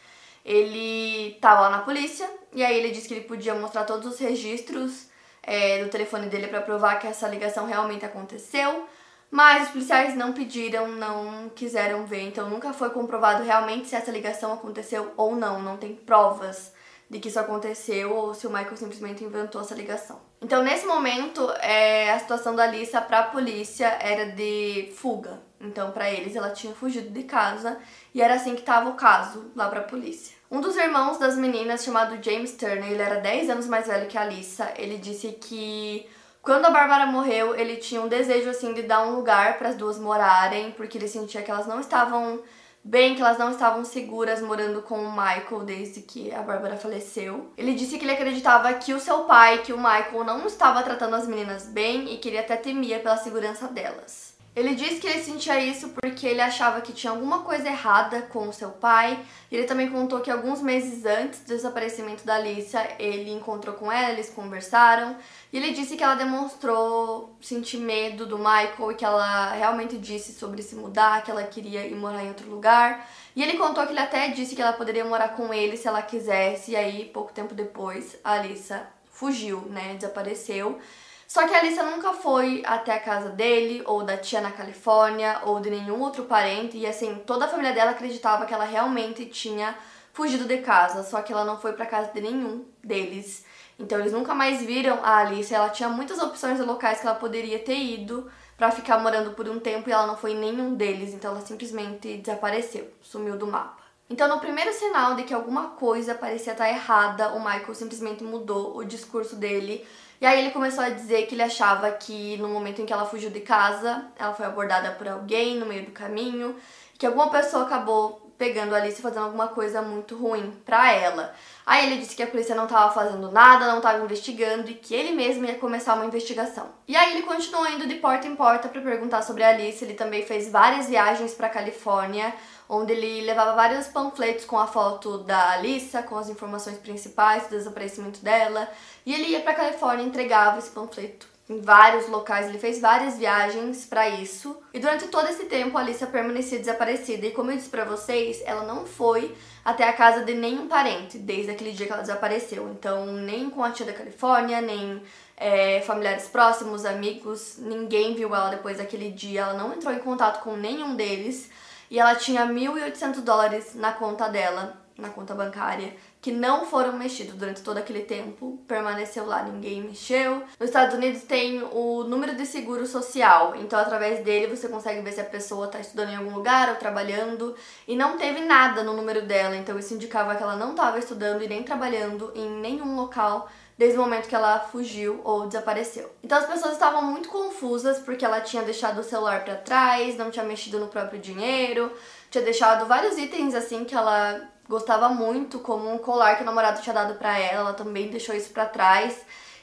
Ele 0.45 1.33
estava 1.35 1.61
lá 1.61 1.69
na 1.69 1.79
polícia 1.79 2.29
e 2.53 2.63
aí 2.63 2.77
ele 2.77 2.91
disse 2.91 3.07
que 3.07 3.13
ele 3.13 3.25
podia 3.25 3.53
mostrar 3.53 3.83
todos 3.83 4.13
os 4.13 4.19
registros 4.19 5.07
é, 5.43 5.83
do 5.83 5.89
telefone 5.89 6.27
dele 6.27 6.47
para 6.47 6.61
provar 6.61 6.99
que 6.99 7.07
essa 7.07 7.27
ligação 7.27 7.65
realmente 7.65 8.05
aconteceu. 8.05 8.87
Mas 9.29 9.63
os 9.63 9.69
policiais 9.73 10.15
não 10.15 10.31
pediram, 10.31 10.87
não 10.87 11.49
quiseram 11.53 12.05
ver, 12.05 12.21
então 12.21 12.49
nunca 12.49 12.71
foi 12.71 12.91
comprovado 12.91 13.43
realmente 13.43 13.89
se 13.89 13.95
essa 13.95 14.09
ligação 14.09 14.53
aconteceu 14.53 15.11
ou 15.17 15.35
não. 15.35 15.61
Não 15.61 15.75
tem 15.75 15.93
provas 15.93 16.71
de 17.09 17.19
que 17.19 17.29
isso 17.29 17.39
aconteceu 17.39 18.13
ou 18.13 18.33
se 18.33 18.45
o 18.45 18.49
Michael 18.49 18.75
simplesmente 18.75 19.23
inventou 19.23 19.61
essa 19.61 19.75
ligação. 19.75 20.19
Então, 20.41 20.61
nesse 20.61 20.85
momento, 20.85 21.49
é, 21.61 22.11
a 22.11 22.19
situação 22.19 22.55
da 22.55 22.63
Alissa 22.63 23.01
para 23.01 23.19
a 23.19 23.23
polícia 23.23 23.87
era 23.99 24.25
de 24.31 24.91
fuga. 24.95 25.41
Então, 25.59 25.91
para 25.91 26.11
eles, 26.11 26.35
ela 26.35 26.51
tinha 26.51 26.73
fugido 26.73 27.09
de 27.09 27.23
casa 27.23 27.77
e 28.13 28.21
era 28.21 28.35
assim 28.35 28.53
que 28.53 28.61
estava 28.61 28.89
o 28.89 28.95
caso 28.95 29.51
lá 29.55 29.67
para 29.69 29.79
a 29.79 29.83
polícia. 29.83 30.35
Um 30.51 30.61
dos 30.61 30.77
irmãos 30.77 31.17
das 31.17 31.35
meninas, 31.35 31.83
chamado 31.83 32.23
James 32.23 32.51
Turner, 32.53 32.91
ele 32.91 33.01
era 33.01 33.19
10 33.19 33.49
anos 33.49 33.67
mais 33.67 33.87
velho 33.87 34.07
que 34.07 34.17
a 34.17 34.21
Alissa, 34.21 34.71
ele 34.77 34.97
disse 34.97 35.29
que 35.33 36.07
quando 36.41 36.65
a 36.65 36.69
Bárbara 36.69 37.05
morreu, 37.05 37.53
ele 37.55 37.75
tinha 37.75 38.01
um 38.01 38.07
desejo 38.07 38.49
assim 38.49 38.73
de 38.73 38.83
dar 38.83 39.05
um 39.05 39.15
lugar 39.15 39.57
para 39.57 39.69
as 39.69 39.75
duas 39.75 39.99
morarem, 39.99 40.71
porque 40.71 40.97
ele 40.97 41.07
sentia 41.07 41.41
que 41.41 41.51
elas 41.51 41.67
não 41.67 41.81
estavam 41.81 42.41
bem, 42.87 43.15
que 43.15 43.21
elas 43.21 43.37
não 43.37 43.51
estavam 43.51 43.83
seguras 43.83 44.41
morando 44.41 44.81
com 44.81 44.97
o 44.97 45.11
Michael 45.11 45.65
desde 45.65 46.01
que 46.01 46.33
a 46.33 46.41
Bárbara 46.41 46.77
faleceu. 46.77 47.51
Ele 47.57 47.73
disse 47.73 47.97
que 47.97 48.05
ele 48.05 48.13
acreditava 48.13 48.73
que 48.75 48.93
o 48.93 48.99
seu 48.99 49.25
pai, 49.25 49.57
que 49.59 49.73
o 49.73 49.77
Michael, 49.77 50.23
não 50.23 50.47
estava 50.47 50.81
tratando 50.81 51.15
as 51.15 51.27
meninas 51.27 51.65
bem 51.67 52.13
e 52.13 52.17
que 52.17 52.29
ele 52.29 52.37
até 52.37 52.55
temia 52.55 52.99
pela 52.99 53.17
segurança 53.17 53.67
delas. 53.67 54.36
Ele 54.57 54.73
disse 54.73 54.99
que 54.99 55.05
ele 55.05 55.21
sentia 55.21 55.63
isso 55.63 55.89
porque 55.89 56.25
ele 56.25 56.41
achava 56.41 56.81
que 56.81 56.91
tinha 56.91 57.11
alguma 57.11 57.43
coisa 57.43 57.67
errada 57.67 58.23
com 58.23 58.49
o 58.49 58.51
seu 58.51 58.71
pai. 58.71 59.23
Ele 59.51 59.65
também 59.65 59.87
contou 59.87 60.19
que 60.19 60.31
alguns 60.31 60.63
meses 60.63 61.05
antes 61.05 61.41
do 61.41 61.49
desaparecimento 61.49 62.25
da 62.25 62.37
Alicia, 62.37 62.95
ele 62.97 63.29
encontrou 63.29 63.75
com 63.75 63.91
ela, 63.91 64.09
eles 64.09 64.31
conversaram. 64.31 65.15
E 65.53 65.57
ele 65.57 65.73
disse 65.73 65.95
que 65.95 66.03
ela 66.03 66.15
demonstrou 66.15 67.37
sentir 67.39 67.77
medo 67.77 68.25
do 68.25 68.39
Michael 68.39 68.91
e 68.91 68.95
que 68.95 69.05
ela 69.05 69.51
realmente 69.51 69.95
disse 69.95 70.33
sobre 70.33 70.63
se 70.63 70.73
mudar, 70.73 71.23
que 71.23 71.29
ela 71.29 71.43
queria 71.43 71.85
ir 71.85 71.93
morar 71.93 72.23
em 72.23 72.29
outro 72.29 72.49
lugar. 72.49 73.07
E 73.35 73.43
ele 73.43 73.59
contou 73.59 73.85
que 73.85 73.91
ele 73.91 73.99
até 73.99 74.29
disse 74.29 74.55
que 74.55 74.61
ela 74.63 74.73
poderia 74.73 75.05
morar 75.05 75.35
com 75.35 75.53
ele 75.53 75.77
se 75.77 75.87
ela 75.87 76.01
quisesse. 76.01 76.71
E 76.71 76.75
aí, 76.75 77.05
pouco 77.05 77.31
tempo 77.31 77.53
depois, 77.53 78.17
a 78.23 78.31
Alicia 78.31 78.87
fugiu, 79.05 79.61
né? 79.69 79.93
Desapareceu. 79.93 80.79
Só 81.27 81.45
que 81.45 81.53
a 81.53 81.59
Alissa 81.59 81.83
nunca 81.83 82.13
foi 82.13 82.63
até 82.65 82.93
a 82.93 82.99
casa 83.01 83.29
dele, 83.29 83.83
ou 83.85 84.01
da 84.01 84.15
tia 84.15 84.39
na 84.39 84.51
Califórnia, 84.51 85.41
ou 85.43 85.59
de 85.59 85.69
nenhum 85.69 85.99
outro 85.99 86.23
parente, 86.23 86.77
e 86.77 86.87
assim, 86.87 87.21
toda 87.25 87.45
a 87.45 87.47
família 87.49 87.73
dela 87.73 87.91
acreditava 87.91 88.45
que 88.45 88.53
ela 88.53 88.63
realmente 88.63 89.25
tinha 89.25 89.75
fugido 90.13 90.45
de 90.45 90.59
casa, 90.59 91.03
só 91.03 91.21
que 91.21 91.33
ela 91.33 91.43
não 91.43 91.59
foi 91.59 91.73
para 91.73 91.85
casa 91.85 92.11
de 92.13 92.21
nenhum 92.21 92.65
deles. 92.81 93.45
Então 93.77 93.99
eles 93.99 94.13
nunca 94.13 94.33
mais 94.33 94.61
viram 94.61 95.03
a 95.03 95.17
Alice, 95.17 95.53
ela 95.53 95.69
tinha 95.69 95.89
muitas 95.89 96.17
opções 96.17 96.57
de 96.57 96.63
locais 96.63 97.01
que 97.01 97.05
ela 97.05 97.15
poderia 97.15 97.59
ter 97.59 97.77
ido 97.77 98.31
para 98.57 98.71
ficar 98.71 98.97
morando 98.97 99.31
por 99.31 99.47
um 99.47 99.59
tempo 99.59 99.89
e 99.89 99.91
ela 99.91 100.07
não 100.07 100.17
foi 100.17 100.31
em 100.31 100.39
nenhum 100.39 100.73
deles, 100.73 101.13
então 101.13 101.31
ela 101.31 101.41
simplesmente 101.41 102.17
desapareceu, 102.17 102.89
sumiu 103.01 103.37
do 103.37 103.45
mapa. 103.45 103.85
Então, 104.09 104.29
no 104.29 104.39
primeiro 104.39 104.73
sinal 104.73 105.15
de 105.15 105.23
que 105.23 105.33
alguma 105.33 105.71
coisa 105.71 106.15
parecia 106.15 106.53
estar 106.53 106.69
errada, 106.69 107.33
o 107.33 107.39
Michael 107.39 107.75
simplesmente 107.75 108.23
mudou 108.23 108.77
o 108.77 108.85
discurso 108.85 109.35
dele 109.35 109.85
e 110.19 110.25
aí 110.25 110.39
ele 110.39 110.51
começou 110.51 110.83
a 110.83 110.89
dizer 110.89 111.27
que 111.27 111.35
ele 111.35 111.43
achava 111.43 111.91
que 111.91 112.37
no 112.37 112.47
momento 112.47 112.81
em 112.81 112.85
que 112.85 112.93
ela 112.93 113.05
fugiu 113.05 113.29
de 113.29 113.41
casa, 113.41 114.05
ela 114.17 114.33
foi 114.33 114.45
abordada 114.45 114.91
por 114.91 115.07
alguém 115.07 115.57
no 115.57 115.65
meio 115.65 115.85
do 115.85 115.91
caminho, 115.91 116.55
que 116.97 117.05
alguma 117.05 117.29
pessoa 117.29 117.63
acabou 117.63 118.26
pegando 118.37 118.73
a 118.73 118.77
Alice 118.77 118.99
e 118.99 119.01
fazendo 119.01 119.25
alguma 119.25 119.47
coisa 119.47 119.81
muito 119.81 120.15
ruim 120.15 120.51
pra 120.65 120.91
ela. 120.91 121.33
Aí 121.65 121.85
ele 121.85 122.01
disse 122.01 122.15
que 122.15 122.23
a 122.23 122.27
polícia 122.27 122.55
não 122.55 122.65
estava 122.65 122.93
fazendo 122.93 123.31
nada, 123.31 123.67
não 123.67 123.77
estava 123.77 124.03
investigando 124.03 124.69
e 124.69 124.75
que 124.75 124.93
ele 124.93 125.11
mesmo 125.11 125.45
ia 125.45 125.55
começar 125.55 125.95
uma 125.95 126.05
investigação. 126.05 126.69
E 126.87 126.95
aí 126.95 127.13
ele 127.13 127.23
continuou 127.23 127.67
indo 127.69 127.87
de 127.87 127.95
porta 127.95 128.27
em 128.27 128.35
porta 128.35 128.69
para 128.69 128.81
perguntar 128.81 129.21
sobre 129.21 129.43
a 129.43 129.49
Alice. 129.49 129.83
Ele 129.83 129.93
também 129.93 130.25
fez 130.25 130.51
várias 130.51 130.87
viagens 130.87 131.33
para 131.33 131.49
Califórnia 131.49 132.33
onde 132.69 132.91
ele 132.91 133.21
levava 133.21 133.55
vários 133.55 133.87
panfletos 133.87 134.43
com 134.43 134.57
a 134.57 134.67
foto 134.67 135.19
da 135.19 135.51
Alissa, 135.51 136.03
com 136.03 136.17
as 136.17 136.29
informações 136.29 136.77
principais 136.77 137.43
do 137.43 137.51
desaparecimento 137.51 138.19
dela, 138.19 138.69
e 139.05 139.13
ele 139.13 139.27
ia 139.27 139.39
para 139.39 139.53
Califórnia 139.53 140.03
e 140.03 140.07
entregava 140.07 140.59
esse 140.59 140.69
panfleto 140.71 141.36
em 141.49 141.61
vários 141.61 142.09
locais, 142.09 142.47
ele 142.47 142.59
fez 142.59 142.79
várias 142.79 143.17
viagens 143.17 143.85
para 143.85 144.09
isso. 144.09 144.57
E 144.73 144.79
durante 144.79 145.07
todo 145.07 145.29
esse 145.29 145.45
tempo 145.45 145.77
a 145.77 145.81
Alissa 145.81 146.05
permanecia 146.05 146.59
desaparecida 146.59 147.25
e 147.25 147.31
como 147.31 147.51
eu 147.51 147.55
disse 147.55 147.69
para 147.69 147.85
vocês, 147.85 148.41
ela 148.45 148.63
não 148.63 148.85
foi 148.85 149.33
até 149.63 149.87
a 149.87 149.93
casa 149.93 150.25
de 150.25 150.33
nenhum 150.33 150.67
parente 150.67 151.17
desde 151.17 151.51
aquele 151.51 151.71
dia 151.71 151.85
que 151.85 151.93
ela 151.93 152.01
desapareceu. 152.01 152.69
Então, 152.69 153.05
nem 153.05 153.49
com 153.49 153.63
a 153.63 153.71
tia 153.71 153.85
da 153.85 153.93
Califórnia, 153.93 154.59
nem 154.59 155.01
é, 155.37 155.79
familiares 155.81 156.27
próximos, 156.27 156.83
amigos, 156.83 157.57
ninguém 157.59 158.13
viu 158.13 158.35
ela 158.35 158.49
depois 158.49 158.77
daquele 158.77 159.09
dia. 159.09 159.41
Ela 159.41 159.53
não 159.53 159.73
entrou 159.73 159.93
em 159.93 159.99
contato 159.99 160.43
com 160.43 160.57
nenhum 160.57 160.95
deles 160.95 161.49
e 161.89 161.97
ela 161.97 162.15
tinha 162.15 162.45
1.800 162.45 163.21
dólares 163.21 163.73
na 163.73 163.93
conta 163.93 164.27
dela 164.27 164.85
na 164.97 165.09
conta 165.09 165.35
bancária 165.35 165.93
que 166.21 166.31
não 166.31 166.65
foram 166.65 166.93
mexidos 166.93 167.35
durante 167.35 167.61
todo 167.61 167.77
aquele 167.77 168.01
tempo, 168.01 168.59
permaneceu 168.67 169.25
lá, 169.25 169.43
ninguém 169.43 169.81
mexeu. 169.81 170.43
Nos 170.59 170.69
Estados 170.69 170.95
Unidos 170.95 171.23
tem 171.23 171.63
o 171.71 172.03
número 172.03 172.35
de 172.35 172.45
seguro 172.45 172.85
social, 172.85 173.55
então 173.55 173.79
através 173.79 174.23
dele 174.23 174.55
você 174.55 174.67
consegue 174.67 175.01
ver 175.01 175.13
se 175.13 175.21
a 175.21 175.25
pessoa 175.25 175.67
está 175.67 175.79
estudando 175.79 176.09
em 176.09 176.15
algum 176.15 176.33
lugar 176.33 176.69
ou 176.69 176.75
trabalhando 176.75 177.55
e 177.87 177.95
não 177.95 178.17
teve 178.17 178.41
nada 178.41 178.83
no 178.83 178.93
número 178.93 179.21
dela, 179.21 179.55
então 179.55 179.77
isso 179.77 179.93
indicava 179.93 180.35
que 180.35 180.43
ela 180.43 180.55
não 180.55 180.71
estava 180.71 180.97
estudando 180.97 181.43
e 181.43 181.47
nem 181.47 181.63
trabalhando 181.63 182.31
em 182.35 182.49
nenhum 182.49 182.95
local 182.95 183.47
desde 183.77 183.97
o 183.97 184.01
momento 184.01 184.27
que 184.27 184.35
ela 184.35 184.59
fugiu 184.59 185.21
ou 185.23 185.45
desapareceu. 185.45 186.11
Então 186.23 186.39
as 186.39 186.47
pessoas 186.47 186.73
estavam 186.73 187.03
muito 187.03 187.29
confusas 187.29 187.99
porque 187.99 188.25
ela 188.25 188.41
tinha 188.41 188.63
deixado 188.63 188.99
o 188.99 189.03
celular 189.03 189.43
para 189.43 189.55
trás, 189.55 190.17
não 190.17 190.31
tinha 190.31 190.43
mexido 190.43 190.79
no 190.79 190.87
próprio 190.87 191.19
dinheiro, 191.19 191.91
tinha 192.31 192.43
deixado 192.43 192.87
vários 192.87 193.17
itens 193.17 193.53
assim 193.53 193.85
que 193.85 193.93
ela 193.93 194.41
gostava 194.69 195.09
muito, 195.09 195.59
como 195.59 195.91
um 195.93 195.97
colar 195.97 196.35
que 196.35 196.43
o 196.43 196.45
namorado 196.45 196.81
tinha 196.81 196.93
dado 196.93 197.15
para 197.15 197.37
ela, 197.37 197.61
ela 197.61 197.73
também 197.73 198.09
deixou 198.09 198.35
isso 198.35 198.49
para 198.49 198.65
trás. 198.65 199.15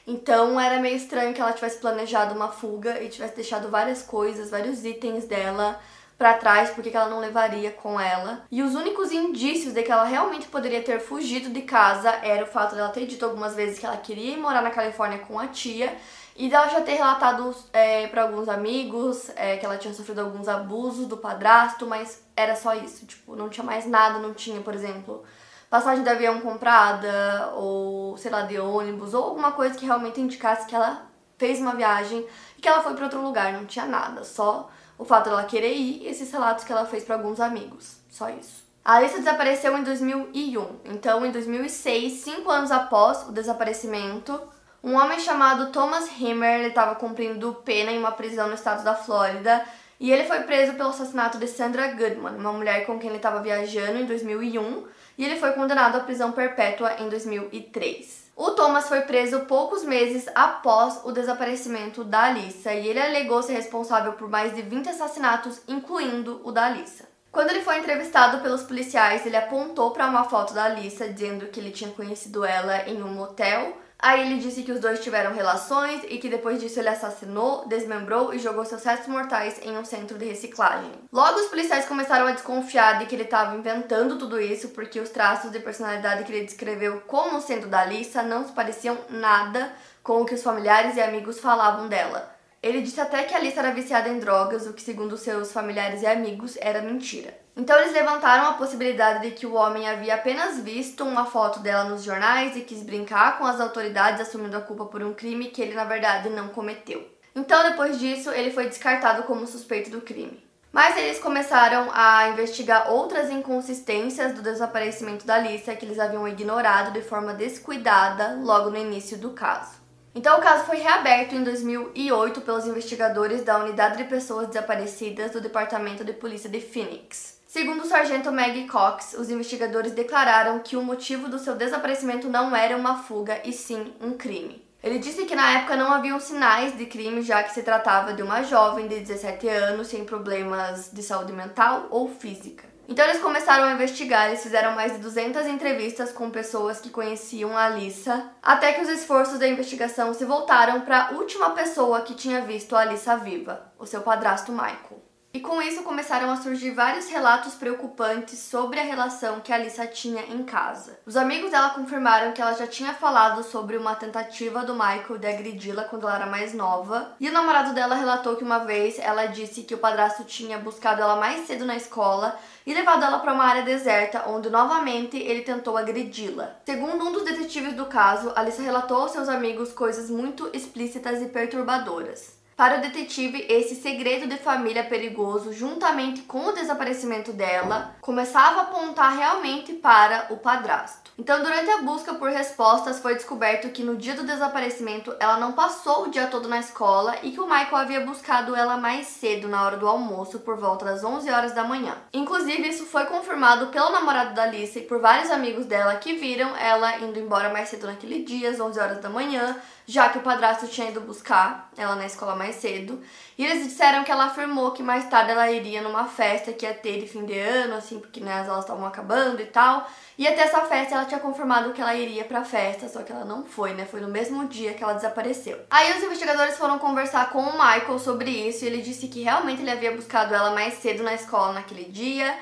Então 0.07 0.59
era 0.59 0.79
meio 0.79 0.95
estranho 0.95 1.33
que 1.33 1.41
ela 1.41 1.53
tivesse 1.53 1.79
planejado 1.79 2.35
uma 2.35 2.49
fuga 2.49 3.01
e 3.01 3.09
tivesse 3.09 3.35
deixado 3.35 3.69
várias 3.69 4.03
coisas, 4.03 4.51
vários 4.51 4.85
itens 4.85 5.25
dela 5.25 5.79
para 6.17 6.35
trás, 6.35 6.69
porque 6.69 6.95
ela 6.95 7.09
não 7.09 7.19
levaria 7.19 7.71
com 7.71 7.99
ela. 7.99 8.45
E 8.49 8.61
os 8.63 8.73
únicos 8.73 9.11
indícios 9.11 9.73
de 9.73 9.83
que 9.83 9.91
ela 9.91 10.05
realmente 10.05 10.47
poderia 10.47 10.81
ter 10.81 10.99
fugido 10.99 11.49
de 11.49 11.63
casa 11.63 12.09
era 12.21 12.43
o 12.43 12.47
fato 12.47 12.75
dela 12.75 12.89
ter 12.89 13.05
dito 13.05 13.25
algumas 13.25 13.55
vezes 13.55 13.79
que 13.79 13.85
ela 13.85 13.97
queria 13.97 14.33
ir 14.33 14.37
morar 14.37 14.61
na 14.61 14.69
Califórnia 14.69 15.19
com 15.19 15.39
a 15.39 15.47
tia 15.47 15.93
e 16.35 16.49
dela 16.49 16.67
já 16.67 16.81
ter 16.81 16.95
relatado 16.95 17.55
é, 17.71 18.07
para 18.07 18.23
alguns 18.23 18.49
amigos 18.49 19.29
é, 19.37 19.55
que 19.55 19.65
ela 19.65 19.77
tinha 19.77 19.93
sofrido 19.93 20.19
alguns 20.19 20.49
abusos 20.49 21.07
do 21.07 21.15
padrasto, 21.15 21.87
mas 21.87 22.21
era 22.35 22.55
só 22.55 22.73
isso, 22.73 23.05
tipo, 23.05 23.35
não 23.35 23.47
tinha 23.47 23.63
mais 23.63 23.85
nada, 23.85 24.19
não 24.19 24.33
tinha, 24.33 24.59
por 24.59 24.73
exemplo, 24.73 25.23
passagem 25.69 26.03
de 26.03 26.09
avião 26.09 26.41
comprada, 26.41 27.51
ou 27.55 28.17
sei 28.17 28.29
lá, 28.29 28.41
de 28.41 28.59
ônibus, 28.59 29.13
ou 29.13 29.23
alguma 29.23 29.53
coisa 29.53 29.75
que 29.75 29.85
realmente 29.85 30.19
indicasse 30.19 30.67
que 30.67 30.75
ela 30.75 31.05
fez 31.37 31.59
uma 31.59 31.73
viagem 31.73 32.27
e 32.57 32.61
que 32.61 32.67
ela 32.67 32.83
foi 32.83 32.93
para 32.95 33.05
outro 33.05 33.21
lugar, 33.21 33.53
não 33.53 33.65
tinha 33.65 33.85
nada, 33.85 34.23
só 34.25 34.69
o 34.97 35.05
fato 35.05 35.29
dela 35.29 35.43
querer 35.45 35.73
ir 35.73 36.03
e 36.03 36.07
esses 36.07 36.31
relatos 36.31 36.65
que 36.65 36.71
ela 36.71 36.85
fez 36.85 37.05
para 37.05 37.15
alguns 37.15 37.39
amigos, 37.39 37.97
só 38.09 38.29
isso. 38.29 38.65
A 38.83 38.97
Alissa 38.97 39.17
desapareceu 39.17 39.75
em 39.77 39.83
2001, 39.83 40.79
então 40.85 41.25
em 41.25 41.31
2006, 41.31 42.11
cinco 42.21 42.51
anos 42.51 42.71
após 42.71 43.27
o 43.27 43.31
desaparecimento, 43.31 44.39
um 44.85 44.95
homem 44.95 45.19
chamado 45.19 45.71
Thomas 45.71 46.07
Himmer 46.15 46.67
estava 46.67 46.93
cumprindo 46.93 47.55
pena 47.65 47.91
em 47.91 47.97
uma 47.97 48.11
prisão 48.11 48.47
no 48.47 48.53
estado 48.53 48.83
da 48.83 48.93
Flórida 48.93 49.65
e 49.99 50.11
ele 50.11 50.25
foi 50.25 50.41
preso 50.41 50.75
pelo 50.75 50.89
assassinato 50.89 51.39
de 51.39 51.47
Sandra 51.47 51.87
Goodman, 51.87 52.35
uma 52.35 52.53
mulher 52.53 52.85
com 52.85 52.99
quem 52.99 53.09
ele 53.09 53.17
estava 53.17 53.41
viajando 53.41 53.97
em 53.97 54.05
2001, 54.05 54.85
e 55.17 55.25
ele 55.25 55.39
foi 55.39 55.53
condenado 55.53 55.95
à 55.95 56.01
prisão 56.01 56.33
perpétua 56.33 57.01
em 57.01 57.09
2003. 57.09 58.25
O 58.35 58.51
Thomas 58.51 58.87
foi 58.87 59.01
preso 59.01 59.45
poucos 59.45 59.83
meses 59.83 60.29
após 60.35 61.01
o 61.03 61.11
desaparecimento 61.11 62.03
da 62.03 62.25
Alissa 62.25 62.71
e 62.71 62.87
ele 62.87 63.01
alegou 63.01 63.41
ser 63.41 63.53
responsável 63.53 64.13
por 64.13 64.29
mais 64.29 64.53
de 64.53 64.61
20 64.61 64.89
assassinatos, 64.89 65.61
incluindo 65.67 66.41
o 66.43 66.51
da 66.51 66.67
Alissa. 66.67 67.05
Quando 67.31 67.49
ele 67.49 67.61
foi 67.61 67.79
entrevistado 67.79 68.39
pelos 68.39 68.61
policiais, 68.61 69.25
ele 69.25 69.35
apontou 69.35 69.89
para 69.91 70.07
uma 70.07 70.25
foto 70.25 70.53
da 70.53 70.65
Alissa 70.65 71.09
dizendo 71.09 71.47
que 71.47 71.59
ele 71.59 71.71
tinha 71.71 71.89
conhecido 71.89 72.45
ela 72.45 72.87
em 72.87 73.01
um 73.01 73.07
motel 73.07 73.83
Aí 73.97 74.21
ele 74.21 74.39
disse 74.39 74.63
que 74.63 74.71
os 74.71 74.79
dois 74.79 74.99
tiveram 74.99 75.33
relações 75.33 76.03
e 76.09 76.17
que 76.17 76.29
depois 76.29 76.59
disso 76.59 76.79
ele 76.79 76.89
assassinou, 76.89 77.67
desmembrou 77.67 78.33
e 78.33 78.39
jogou 78.39 78.65
seus 78.65 78.83
restos 78.83 79.07
mortais 79.07 79.59
em 79.63 79.77
um 79.77 79.85
centro 79.85 80.17
de 80.17 80.25
reciclagem. 80.25 80.91
Logo, 81.11 81.39
os 81.39 81.47
policiais 81.47 81.85
começaram 81.85 82.27
a 82.27 82.31
desconfiar 82.31 82.99
de 82.99 83.05
que 83.05 83.15
ele 83.15 83.23
estava 83.23 83.55
inventando 83.55 84.17
tudo 84.17 84.39
isso 84.39 84.69
porque 84.69 84.99
os 84.99 85.09
traços 85.09 85.51
de 85.51 85.59
personalidade 85.59 86.23
que 86.23 86.31
ele 86.31 86.45
descreveu 86.45 87.01
como 87.07 87.41
sendo 87.41 87.67
da 87.67 87.85
Lisa 87.85 88.21
não 88.21 88.45
se 88.45 88.51
pareciam 88.51 88.97
nada 89.09 89.71
com 90.03 90.21
o 90.21 90.25
que 90.25 90.35
os 90.35 90.43
familiares 90.43 90.97
e 90.97 91.01
amigos 91.01 91.39
falavam 91.39 91.87
dela. 91.87 92.35
Ele 92.61 92.81
disse 92.81 92.99
até 92.99 93.23
que 93.23 93.33
a 93.35 93.39
Lisa 93.39 93.59
era 93.59 93.71
viciada 93.71 94.09
em 94.09 94.19
drogas, 94.19 94.65
o 94.65 94.73
que, 94.73 94.81
segundo 94.81 95.17
seus 95.17 95.51
familiares 95.51 96.01
e 96.01 96.07
amigos, 96.07 96.57
era 96.59 96.81
mentira. 96.81 97.44
Então 97.57 97.79
eles 97.79 97.93
levantaram 97.93 98.47
a 98.47 98.53
possibilidade 98.53 99.21
de 99.21 99.35
que 99.35 99.45
o 99.45 99.53
homem 99.53 99.87
havia 99.87 100.15
apenas 100.15 100.59
visto 100.59 101.05
uma 101.05 101.25
foto 101.25 101.59
dela 101.59 101.85
nos 101.85 102.03
jornais 102.03 102.55
e 102.57 102.61
quis 102.61 102.83
brincar 102.83 103.37
com 103.37 103.45
as 103.45 103.61
autoridades 103.61 104.19
assumindo 104.19 104.57
a 104.57 104.61
culpa 104.61 104.85
por 104.85 105.01
um 105.01 105.13
crime 105.13 105.47
que 105.47 105.61
ele 105.61 105.73
na 105.73 105.85
verdade 105.85 106.29
não 106.29 106.49
cometeu. 106.49 107.07
Então 107.33 107.63
depois 107.69 107.97
disso 107.97 108.29
ele 108.31 108.51
foi 108.51 108.67
descartado 108.67 109.23
como 109.23 109.47
suspeito 109.47 109.89
do 109.89 110.01
crime. 110.01 110.43
Mas 110.75 110.97
eles 110.97 111.19
começaram 111.19 111.89
a 111.93 112.27
investigar 112.27 112.91
outras 112.91 113.29
inconsistências 113.29 114.33
do 114.33 114.41
desaparecimento 114.41 115.25
da 115.25 115.35
Alicia 115.35 115.73
que 115.73 115.85
eles 115.85 115.97
haviam 115.97 116.27
ignorado 116.27 116.91
de 116.91 117.01
forma 117.01 117.33
descuidada 117.33 118.37
logo 118.43 118.69
no 118.69 118.77
início 118.77 119.17
do 119.17 119.29
caso. 119.29 119.85
Então, 120.13 120.37
o 120.37 120.41
caso 120.41 120.65
foi 120.65 120.77
reaberto 120.77 121.33
em 121.35 121.45
2008 121.45 122.41
pelos 122.41 122.65
investigadores 122.65 123.43
da 123.43 123.57
Unidade 123.57 123.97
de 123.97 124.03
Pessoas 124.05 124.47
Desaparecidas 124.47 125.31
do 125.31 125.39
Departamento 125.39 126.03
de 126.03 126.11
Polícia 126.11 126.49
de 126.49 126.59
Phoenix. 126.59 127.34
Segundo 127.45 127.83
o 127.83 127.87
sargento 127.87 128.31
Maggie 128.31 128.67
Cox, 128.67 129.15
os 129.17 129.29
investigadores 129.29 129.91
declararam 129.91 130.59
que 130.59 130.75
o 130.75 130.83
motivo 130.83 131.29
do 131.29 131.39
seu 131.39 131.55
desaparecimento 131.55 132.27
não 132.27 132.55
era 132.55 132.75
uma 132.75 132.97
fuga 132.97 133.39
e 133.45 133.53
sim 133.53 133.93
um 134.01 134.13
crime. 134.13 134.65
Ele 134.83 134.99
disse 134.99 135.25
que 135.25 135.35
na 135.35 135.59
época 135.59 135.75
não 135.75 135.91
haviam 135.91 136.19
sinais 136.19 136.77
de 136.77 136.85
crime, 136.85 137.21
já 137.21 137.43
que 137.43 137.53
se 137.53 137.63
tratava 137.63 138.13
de 138.13 138.21
uma 138.21 138.43
jovem 138.43 138.87
de 138.87 138.99
17 138.99 139.47
anos 139.47 139.87
sem 139.87 140.05
problemas 140.05 140.91
de 140.91 141.01
saúde 141.01 141.33
mental 141.33 141.87
ou 141.89 142.09
física. 142.09 142.65
Então 142.87 143.03
eles 143.05 143.21
começaram 143.21 143.63
a 143.63 143.73
investigar, 143.73 144.27
eles 144.27 144.43
fizeram 144.43 144.73
mais 144.75 144.93
de 144.93 144.99
200 144.99 145.47
entrevistas 145.47 146.11
com 146.11 146.29
pessoas 146.29 146.79
que 146.79 146.91
conheciam 146.91 147.57
a 147.57 147.65
Alissa, 147.65 148.29
até 148.43 148.73
que 148.73 148.81
os 148.81 148.89
esforços 148.89 149.39
da 149.39 149.47
investigação 149.47 150.13
se 150.13 150.23
voltaram 150.23 150.81
para 150.81 151.05
a 151.05 151.11
última 151.13 151.51
pessoa 151.51 152.01
que 152.01 152.13
tinha 152.13 152.41
visto 152.41 152.75
a 152.75 152.81
Alissa 152.81 153.17
viva, 153.17 153.71
o 153.79 153.87
seu 153.87 154.01
padrasto 154.01 154.51
Michael. 154.51 155.04
E 155.35 155.41
com 155.41 155.61
isso 155.61 155.83
começaram 155.83 156.31
a 156.31 156.37
surgir 156.37 156.71
vários 156.71 157.09
relatos 157.09 157.55
preocupantes 157.55 158.39
sobre 158.39 158.79
a 158.79 158.83
relação 158.83 159.41
que 159.41 159.51
a 159.51 159.55
Alissa 159.55 159.85
tinha 159.85 160.21
em 160.27 160.43
casa. 160.43 160.97
Os 161.05 161.17
amigos 161.17 161.51
dela 161.51 161.71
confirmaram 161.71 162.31
que 162.31 162.41
ela 162.41 162.53
já 162.53 162.65
tinha 162.65 162.93
falado 162.93 163.43
sobre 163.43 163.75
uma 163.75 163.95
tentativa 163.95 164.63
do 164.63 164.73
Michael 164.73 165.17
de 165.19 165.27
agredi-la 165.27 165.83
quando 165.83 166.07
ela 166.07 166.15
era 166.15 166.25
mais 166.25 166.53
nova. 166.53 167.13
E 167.19 167.27
o 167.27 167.33
namorado 167.33 167.73
dela 167.73 167.95
relatou 167.95 168.37
que 168.37 168.45
uma 168.45 168.59
vez 168.59 168.97
ela 168.97 169.25
disse 169.25 169.63
que 169.63 169.73
o 169.73 169.77
padrasto 169.77 170.23
tinha 170.23 170.57
buscado 170.57 171.01
ela 171.01 171.17
mais 171.17 171.45
cedo 171.45 171.65
na 171.65 171.75
escola 171.75 172.39
e 172.65 172.73
levado 172.73 173.03
ela 173.03 173.19
para 173.19 173.33
uma 173.33 173.43
área 173.43 173.63
deserta, 173.63 174.29
onde 174.29 174.49
novamente 174.49 175.17
ele 175.17 175.41
tentou 175.41 175.75
agredi-la. 175.75 176.55
Segundo 176.65 177.03
um 177.03 177.11
dos 177.11 177.25
detetives 177.25 177.73
do 177.73 177.87
caso, 177.87 178.31
Alissa 178.37 178.61
relatou 178.61 179.01
aos 179.01 179.11
seus 179.11 179.27
amigos 179.27 179.73
coisas 179.73 180.09
muito 180.09 180.49
explícitas 180.53 181.21
e 181.21 181.25
perturbadoras. 181.25 182.44
Para 182.55 182.77
o 182.77 182.81
detetive, 182.81 183.45
esse 183.49 183.75
segredo 183.75 184.27
de 184.27 184.37
família 184.37 184.85
perigoso, 184.85 185.51
juntamente 185.51 186.21
com 186.21 186.47
o 186.47 186.53
desaparecimento 186.53 187.33
dela, 187.33 187.93
começava 187.99 188.61
a 188.61 188.63
apontar 188.63 189.13
realmente 189.13 189.73
para 189.73 190.27
o 190.29 190.37
padrasto. 190.37 191.11
Então, 191.19 191.43
durante 191.43 191.69
a 191.69 191.81
busca 191.81 192.13
por 192.13 192.29
respostas, 192.29 192.99
foi 192.99 193.15
descoberto 193.15 193.69
que 193.71 193.83
no 193.83 193.97
dia 193.97 194.15
do 194.15 194.25
desaparecimento 194.25 195.13
ela 195.19 195.37
não 195.37 195.51
passou 195.51 196.03
o 196.03 196.09
dia 196.09 196.27
todo 196.27 196.47
na 196.47 196.59
escola 196.59 197.15
e 197.23 197.31
que 197.31 197.41
o 197.41 197.45
Michael 197.45 197.75
havia 197.75 198.05
buscado 198.05 198.55
ela 198.55 198.77
mais 198.77 199.07
cedo, 199.07 199.49
na 199.49 199.65
hora 199.65 199.75
do 199.75 199.87
almoço, 199.87 200.39
por 200.39 200.57
volta 200.57 200.85
das 200.85 201.03
11 201.03 201.29
horas 201.29 201.53
da 201.53 201.65
manhã. 201.65 201.95
Inclusive, 202.13 202.69
isso 202.69 202.85
foi 202.85 203.05
confirmado 203.05 203.67
pelo 203.67 203.91
namorado 203.91 204.33
da 204.33 204.43
Alice 204.43 204.79
e 204.79 204.83
por 204.83 205.01
vários 205.01 205.29
amigos 205.29 205.65
dela 205.65 205.95
que 205.95 206.15
viram 206.15 206.55
ela 206.55 206.99
indo 206.99 207.19
embora 207.19 207.49
mais 207.49 207.67
cedo 207.67 207.87
naquele 207.87 208.23
dia, 208.23 208.49
às 208.49 208.59
11 208.59 208.79
horas 208.79 209.01
da 209.01 209.09
manhã, 209.09 209.57
já 209.87 210.09
que 210.09 210.17
o 210.17 210.21
padrasto 210.21 210.67
tinha 210.67 210.89
ido 210.89 211.01
buscar 211.01 211.69
ela 211.77 211.95
na 211.95 212.05
escola 212.05 212.35
mais 212.35 212.55
cedo. 212.55 213.01
E 213.37 213.45
eles 213.45 213.63
disseram 213.63 214.03
que 214.03 214.11
ela 214.11 214.25
afirmou 214.25 214.71
que 214.71 214.81
mais 214.81 215.07
tarde 215.09 215.31
ela 215.31 215.51
iria 215.51 215.81
numa 215.81 216.05
festa 216.05 216.53
que 216.53 216.65
ia 216.65 216.73
ter 216.73 216.99
de 216.99 217.07
fim 217.07 217.25
de 217.25 217.37
ano, 217.37 217.75
assim, 217.75 217.99
porque 217.99 218.19
né, 218.19 218.33
as 218.33 218.47
aulas 218.47 218.65
estavam 218.65 218.85
acabando 218.85 219.41
e 219.41 219.45
tal. 219.45 219.87
E 220.17 220.27
até 220.27 220.43
essa 220.43 220.61
festa 220.61 220.95
ela 220.95 221.05
tinha 221.05 221.19
confirmado 221.19 221.73
que 221.73 221.81
ela 221.81 221.93
iria 221.93 222.23
pra 222.23 222.43
festa, 222.43 222.87
só 222.87 223.03
que 223.03 223.11
ela 223.11 223.25
não 223.25 223.43
foi, 223.43 223.73
né? 223.73 223.85
Foi 223.85 223.99
no 223.99 224.07
mesmo 224.07 224.47
dia 224.47 224.73
que 224.73 224.83
ela 224.83 224.93
desapareceu. 224.93 225.59
Aí 225.69 225.97
os 225.97 226.03
investigadores 226.03 226.57
foram 226.57 226.79
conversar 226.79 227.29
com 227.29 227.41
o 227.41 227.51
Michael 227.51 227.99
sobre 227.99 228.29
isso 228.29 228.63
e 228.63 228.67
ele 228.67 228.81
disse 228.81 229.07
que 229.07 229.21
realmente 229.21 229.61
ele 229.61 229.71
havia 229.71 229.91
buscado 229.91 230.33
ela 230.33 230.51
mais 230.51 230.75
cedo 230.75 231.03
na 231.03 231.13
escola 231.13 231.53
naquele 231.53 231.85
dia 231.85 232.33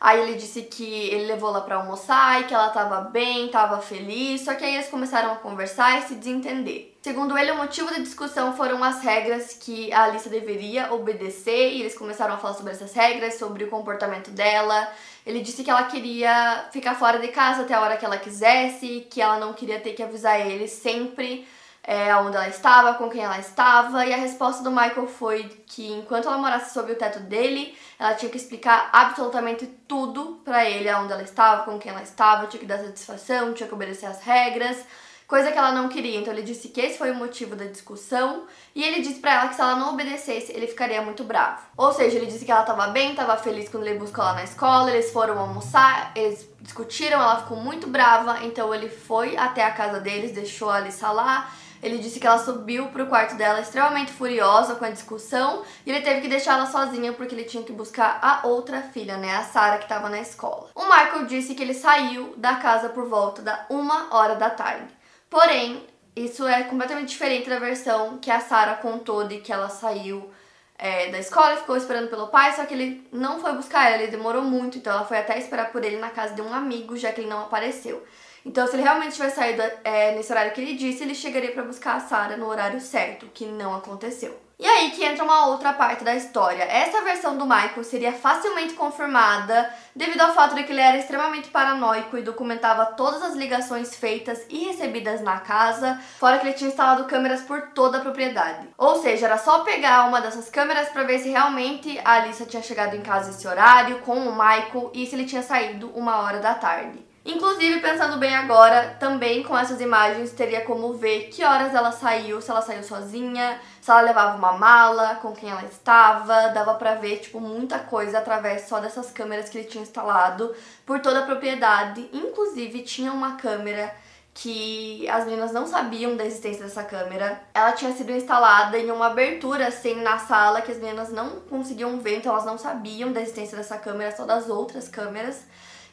Aí 0.00 0.20
ele 0.20 0.34
disse 0.34 0.62
que 0.62 0.84
ele 0.84 1.26
levou 1.26 1.48
ela 1.48 1.62
para 1.62 1.76
almoçar 1.76 2.40
e 2.40 2.44
que 2.44 2.54
ela 2.54 2.68
tava 2.68 3.00
bem, 3.02 3.48
tava 3.48 3.80
feliz, 3.80 4.42
só 4.42 4.54
que 4.54 4.64
aí 4.64 4.74
eles 4.74 4.88
começaram 4.88 5.32
a 5.32 5.36
conversar 5.36 5.98
e 5.98 6.02
se 6.02 6.14
desentender. 6.14 6.94
Segundo 7.02 7.38
ele, 7.38 7.52
o 7.52 7.56
motivo 7.56 7.88
da 7.88 7.98
discussão 7.98 8.56
foram 8.56 8.82
as 8.82 9.00
regras 9.00 9.54
que 9.54 9.92
a 9.92 10.04
Alissa 10.04 10.28
deveria 10.28 10.92
obedecer 10.92 11.72
e 11.72 11.80
eles 11.80 11.96
começaram 11.96 12.34
a 12.34 12.38
falar 12.38 12.54
sobre 12.54 12.72
essas 12.72 12.92
regras, 12.92 13.34
sobre 13.34 13.64
o 13.64 13.70
comportamento 13.70 14.30
dela. 14.30 14.92
Ele 15.24 15.40
disse 15.40 15.62
que 15.62 15.70
ela 15.70 15.84
queria 15.84 16.66
ficar 16.72 16.94
fora 16.94 17.18
de 17.18 17.28
casa 17.28 17.62
até 17.62 17.74
a 17.74 17.80
hora 17.80 17.96
que 17.96 18.04
ela 18.04 18.18
quisesse, 18.18 19.06
que 19.08 19.22
ela 19.22 19.38
não 19.38 19.52
queria 19.52 19.80
ter 19.80 19.92
que 19.92 20.02
avisar 20.02 20.40
ele 20.40 20.68
sempre 20.68 21.46
é, 21.86 22.14
onde 22.16 22.36
ela 22.36 22.48
estava, 22.48 22.94
com 22.94 23.08
quem 23.08 23.22
ela 23.22 23.38
estava, 23.38 24.04
e 24.04 24.12
a 24.12 24.16
resposta 24.16 24.62
do 24.64 24.72
Michael 24.72 25.06
foi 25.06 25.44
que 25.66 25.92
enquanto 25.92 26.26
ela 26.26 26.36
morasse 26.36 26.74
sob 26.74 26.90
o 26.90 26.96
teto 26.96 27.20
dele, 27.20 27.78
ela 27.96 28.14
tinha 28.14 28.28
que 28.28 28.36
explicar 28.36 28.90
absolutamente 28.92 29.66
tudo 29.86 30.40
para 30.44 30.68
ele, 30.68 30.88
aonde 30.88 31.12
ela 31.12 31.22
estava, 31.22 31.62
com 31.62 31.78
quem 31.78 31.92
ela 31.92 32.02
estava, 32.02 32.48
tinha 32.48 32.58
que 32.58 32.66
dar 32.66 32.78
satisfação, 32.78 33.54
tinha 33.54 33.68
que 33.68 33.74
obedecer 33.74 34.06
às 34.06 34.20
regras, 34.20 34.84
coisa 35.28 35.52
que 35.52 35.58
ela 35.58 35.70
não 35.70 35.88
queria. 35.88 36.18
Então 36.18 36.32
ele 36.32 36.42
disse 36.42 36.70
que 36.70 36.80
esse 36.80 36.98
foi 36.98 37.12
o 37.12 37.14
motivo 37.14 37.54
da 37.54 37.66
discussão, 37.66 38.46
e 38.74 38.82
ele 38.82 39.00
disse 39.00 39.20
para 39.20 39.34
ela 39.34 39.48
que 39.48 39.54
se 39.54 39.60
ela 39.60 39.76
não 39.76 39.90
obedecesse, 39.90 40.50
ele 40.50 40.66
ficaria 40.66 41.00
muito 41.02 41.22
bravo. 41.22 41.62
Ou 41.76 41.92
seja, 41.92 42.16
ele 42.16 42.26
disse 42.26 42.44
que 42.44 42.50
ela 42.50 42.62
estava 42.62 42.88
bem, 42.88 43.10
estava 43.12 43.36
feliz 43.36 43.68
quando 43.68 43.86
ele 43.86 44.00
buscou 44.00 44.24
ela 44.24 44.34
na 44.34 44.42
escola, 44.42 44.90
eles 44.90 45.12
foram 45.12 45.38
almoçar, 45.38 46.10
eles 46.16 46.48
discutiram, 46.60 47.22
ela 47.22 47.42
ficou 47.42 47.58
muito 47.58 47.86
brava, 47.86 48.42
então 48.42 48.74
ele 48.74 48.88
foi 48.88 49.36
até 49.36 49.62
a 49.62 49.70
casa 49.70 50.00
deles, 50.00 50.32
deixou 50.32 50.68
a 50.68 50.78
Alissa 50.78 51.12
lá 51.12 51.48
ele 51.82 51.98
disse 51.98 52.18
que 52.18 52.26
ela 52.26 52.38
subiu 52.38 52.86
pro 52.88 53.06
quarto 53.06 53.34
dela 53.36 53.60
extremamente 53.60 54.12
furiosa 54.12 54.74
com 54.74 54.84
a 54.84 54.90
discussão 54.90 55.62
e 55.84 55.90
ele 55.90 56.00
teve 56.00 56.20
que 56.22 56.28
deixar 56.28 56.54
ela 56.54 56.66
sozinha 56.66 57.12
porque 57.12 57.34
ele 57.34 57.44
tinha 57.44 57.62
que 57.62 57.72
buscar 57.72 58.18
a 58.22 58.46
outra 58.46 58.82
filha, 58.82 59.16
né, 59.16 59.36
a 59.36 59.42
Sarah 59.42 59.78
que 59.78 59.84
estava 59.84 60.08
na 60.08 60.20
escola. 60.20 60.70
O 60.74 60.84
Michael 60.84 61.26
disse 61.26 61.54
que 61.54 61.62
ele 61.62 61.74
saiu 61.74 62.34
da 62.36 62.56
casa 62.56 62.88
por 62.88 63.08
volta 63.08 63.42
da 63.42 63.66
uma 63.68 64.14
hora 64.14 64.34
da 64.36 64.50
tarde. 64.50 64.94
Porém, 65.28 65.84
isso 66.14 66.46
é 66.46 66.62
completamente 66.64 67.08
diferente 67.08 67.48
da 67.48 67.58
versão 67.58 68.18
que 68.18 68.30
a 68.30 68.40
Sarah 68.40 68.76
contou 68.76 69.24
de 69.24 69.38
que 69.38 69.52
ela 69.52 69.68
saiu 69.68 70.30
é, 70.78 71.10
da 71.10 71.18
escola 71.18 71.54
e 71.54 71.58
ficou 71.58 71.76
esperando 71.76 72.08
pelo 72.08 72.28
pai, 72.28 72.54
só 72.54 72.64
que 72.64 72.74
ele 72.74 73.06
não 73.12 73.40
foi 73.40 73.52
buscar 73.54 73.90
ela, 73.90 74.02
ele 74.02 74.10
demorou 74.10 74.42
muito, 74.42 74.78
então 74.78 74.92
ela 74.92 75.04
foi 75.04 75.18
até 75.18 75.38
esperar 75.38 75.72
por 75.72 75.84
ele 75.84 75.96
na 75.96 76.10
casa 76.10 76.34
de 76.34 76.42
um 76.42 76.52
amigo, 76.52 76.96
já 76.96 77.12
que 77.12 77.20
ele 77.20 77.30
não 77.30 77.42
apareceu. 77.42 78.02
Então, 78.46 78.64
se 78.64 78.76
ele 78.76 78.84
realmente 78.84 79.16
tivesse 79.16 79.34
saído 79.34 79.60
é, 79.82 80.14
nesse 80.14 80.30
horário 80.30 80.52
que 80.52 80.60
ele 80.60 80.74
disse, 80.74 81.02
ele 81.02 81.16
chegaria 81.16 81.50
para 81.50 81.64
buscar 81.64 81.96
a 81.96 82.00
Sarah 82.00 82.36
no 82.36 82.46
horário 82.46 82.80
certo, 82.80 83.26
que 83.34 83.44
não 83.44 83.74
aconteceu. 83.74 84.40
E 84.56 84.64
aí 84.64 84.92
que 84.92 85.04
entra 85.04 85.24
uma 85.24 85.48
outra 85.48 85.72
parte 85.72 86.04
da 86.04 86.14
história. 86.14 86.62
Essa 86.62 87.02
versão 87.02 87.36
do 87.36 87.44
Michael 87.44 87.82
seria 87.82 88.12
facilmente 88.12 88.74
confirmada 88.74 89.68
devido 89.94 90.20
ao 90.20 90.32
fato 90.32 90.54
de 90.54 90.62
que 90.62 90.72
ele 90.72 90.80
era 90.80 90.96
extremamente 90.96 91.48
paranoico 91.48 92.16
e 92.16 92.22
documentava 92.22 92.86
todas 92.86 93.20
as 93.20 93.34
ligações 93.34 93.96
feitas 93.96 94.46
e 94.48 94.64
recebidas 94.66 95.20
na 95.20 95.40
casa, 95.40 96.00
fora 96.18 96.38
que 96.38 96.46
ele 96.46 96.54
tinha 96.54 96.70
instalado 96.70 97.04
câmeras 97.04 97.42
por 97.42 97.70
toda 97.74 97.98
a 97.98 98.00
propriedade. 98.00 98.68
Ou 98.78 99.02
seja, 99.02 99.26
era 99.26 99.38
só 99.38 99.64
pegar 99.64 100.06
uma 100.08 100.20
dessas 100.20 100.48
câmeras 100.48 100.88
para 100.88 101.02
ver 101.02 101.18
se 101.18 101.28
realmente 101.28 102.00
a 102.04 102.12
Alissa 102.12 102.46
tinha 102.46 102.62
chegado 102.62 102.94
em 102.94 103.02
casa 103.02 103.30
esse 103.30 103.46
horário 103.46 103.98
com 103.98 104.16
o 104.16 104.32
Michael 104.32 104.92
e 104.94 105.04
se 105.04 105.16
ele 105.16 105.26
tinha 105.26 105.42
saído 105.42 105.90
uma 105.94 106.18
hora 106.18 106.38
da 106.38 106.54
tarde. 106.54 107.05
Inclusive, 107.26 107.80
pensando 107.80 108.18
bem 108.18 108.36
agora, 108.36 108.96
também 109.00 109.42
com 109.42 109.58
essas 109.58 109.80
imagens 109.80 110.30
teria 110.30 110.60
como 110.60 110.94
ver 110.94 111.24
que 111.24 111.42
horas 111.42 111.74
ela 111.74 111.90
saiu, 111.90 112.40
se 112.40 112.48
ela 112.48 112.62
saiu 112.62 112.84
sozinha, 112.84 113.60
se 113.80 113.90
ela 113.90 114.00
levava 114.02 114.38
uma 114.38 114.52
mala, 114.52 115.16
com 115.16 115.32
quem 115.32 115.50
ela 115.50 115.64
estava, 115.64 116.50
dava 116.50 116.74
pra 116.74 116.94
ver, 116.94 117.18
tipo, 117.18 117.40
muita 117.40 117.80
coisa 117.80 118.18
através 118.18 118.68
só 118.68 118.78
dessas 118.78 119.10
câmeras 119.10 119.48
que 119.48 119.58
ele 119.58 119.66
tinha 119.66 119.82
instalado 119.82 120.54
por 120.86 121.00
toda 121.00 121.18
a 121.18 121.26
propriedade. 121.26 122.08
Inclusive, 122.12 122.82
tinha 122.82 123.12
uma 123.12 123.34
câmera 123.34 123.92
que 124.32 125.08
as 125.08 125.24
meninas 125.24 125.50
não 125.50 125.66
sabiam 125.66 126.14
da 126.14 126.24
existência 126.24 126.62
dessa 126.62 126.84
câmera. 126.84 127.40
Ela 127.52 127.72
tinha 127.72 127.92
sido 127.92 128.12
instalada 128.12 128.78
em 128.78 128.88
uma 128.88 129.06
abertura 129.06 129.66
assim 129.66 129.96
na 130.00 130.18
sala 130.18 130.62
que 130.62 130.70
as 130.70 130.78
meninas 130.78 131.10
não 131.10 131.40
conseguiam 131.40 131.98
ver, 131.98 132.18
então 132.18 132.32
elas 132.32 132.44
não 132.44 132.56
sabiam 132.56 133.12
da 133.12 133.20
existência 133.20 133.56
dessa 133.56 133.78
câmera, 133.78 134.14
só 134.14 134.24
das 134.24 134.48
outras 134.48 134.88
câmeras. 134.88 135.42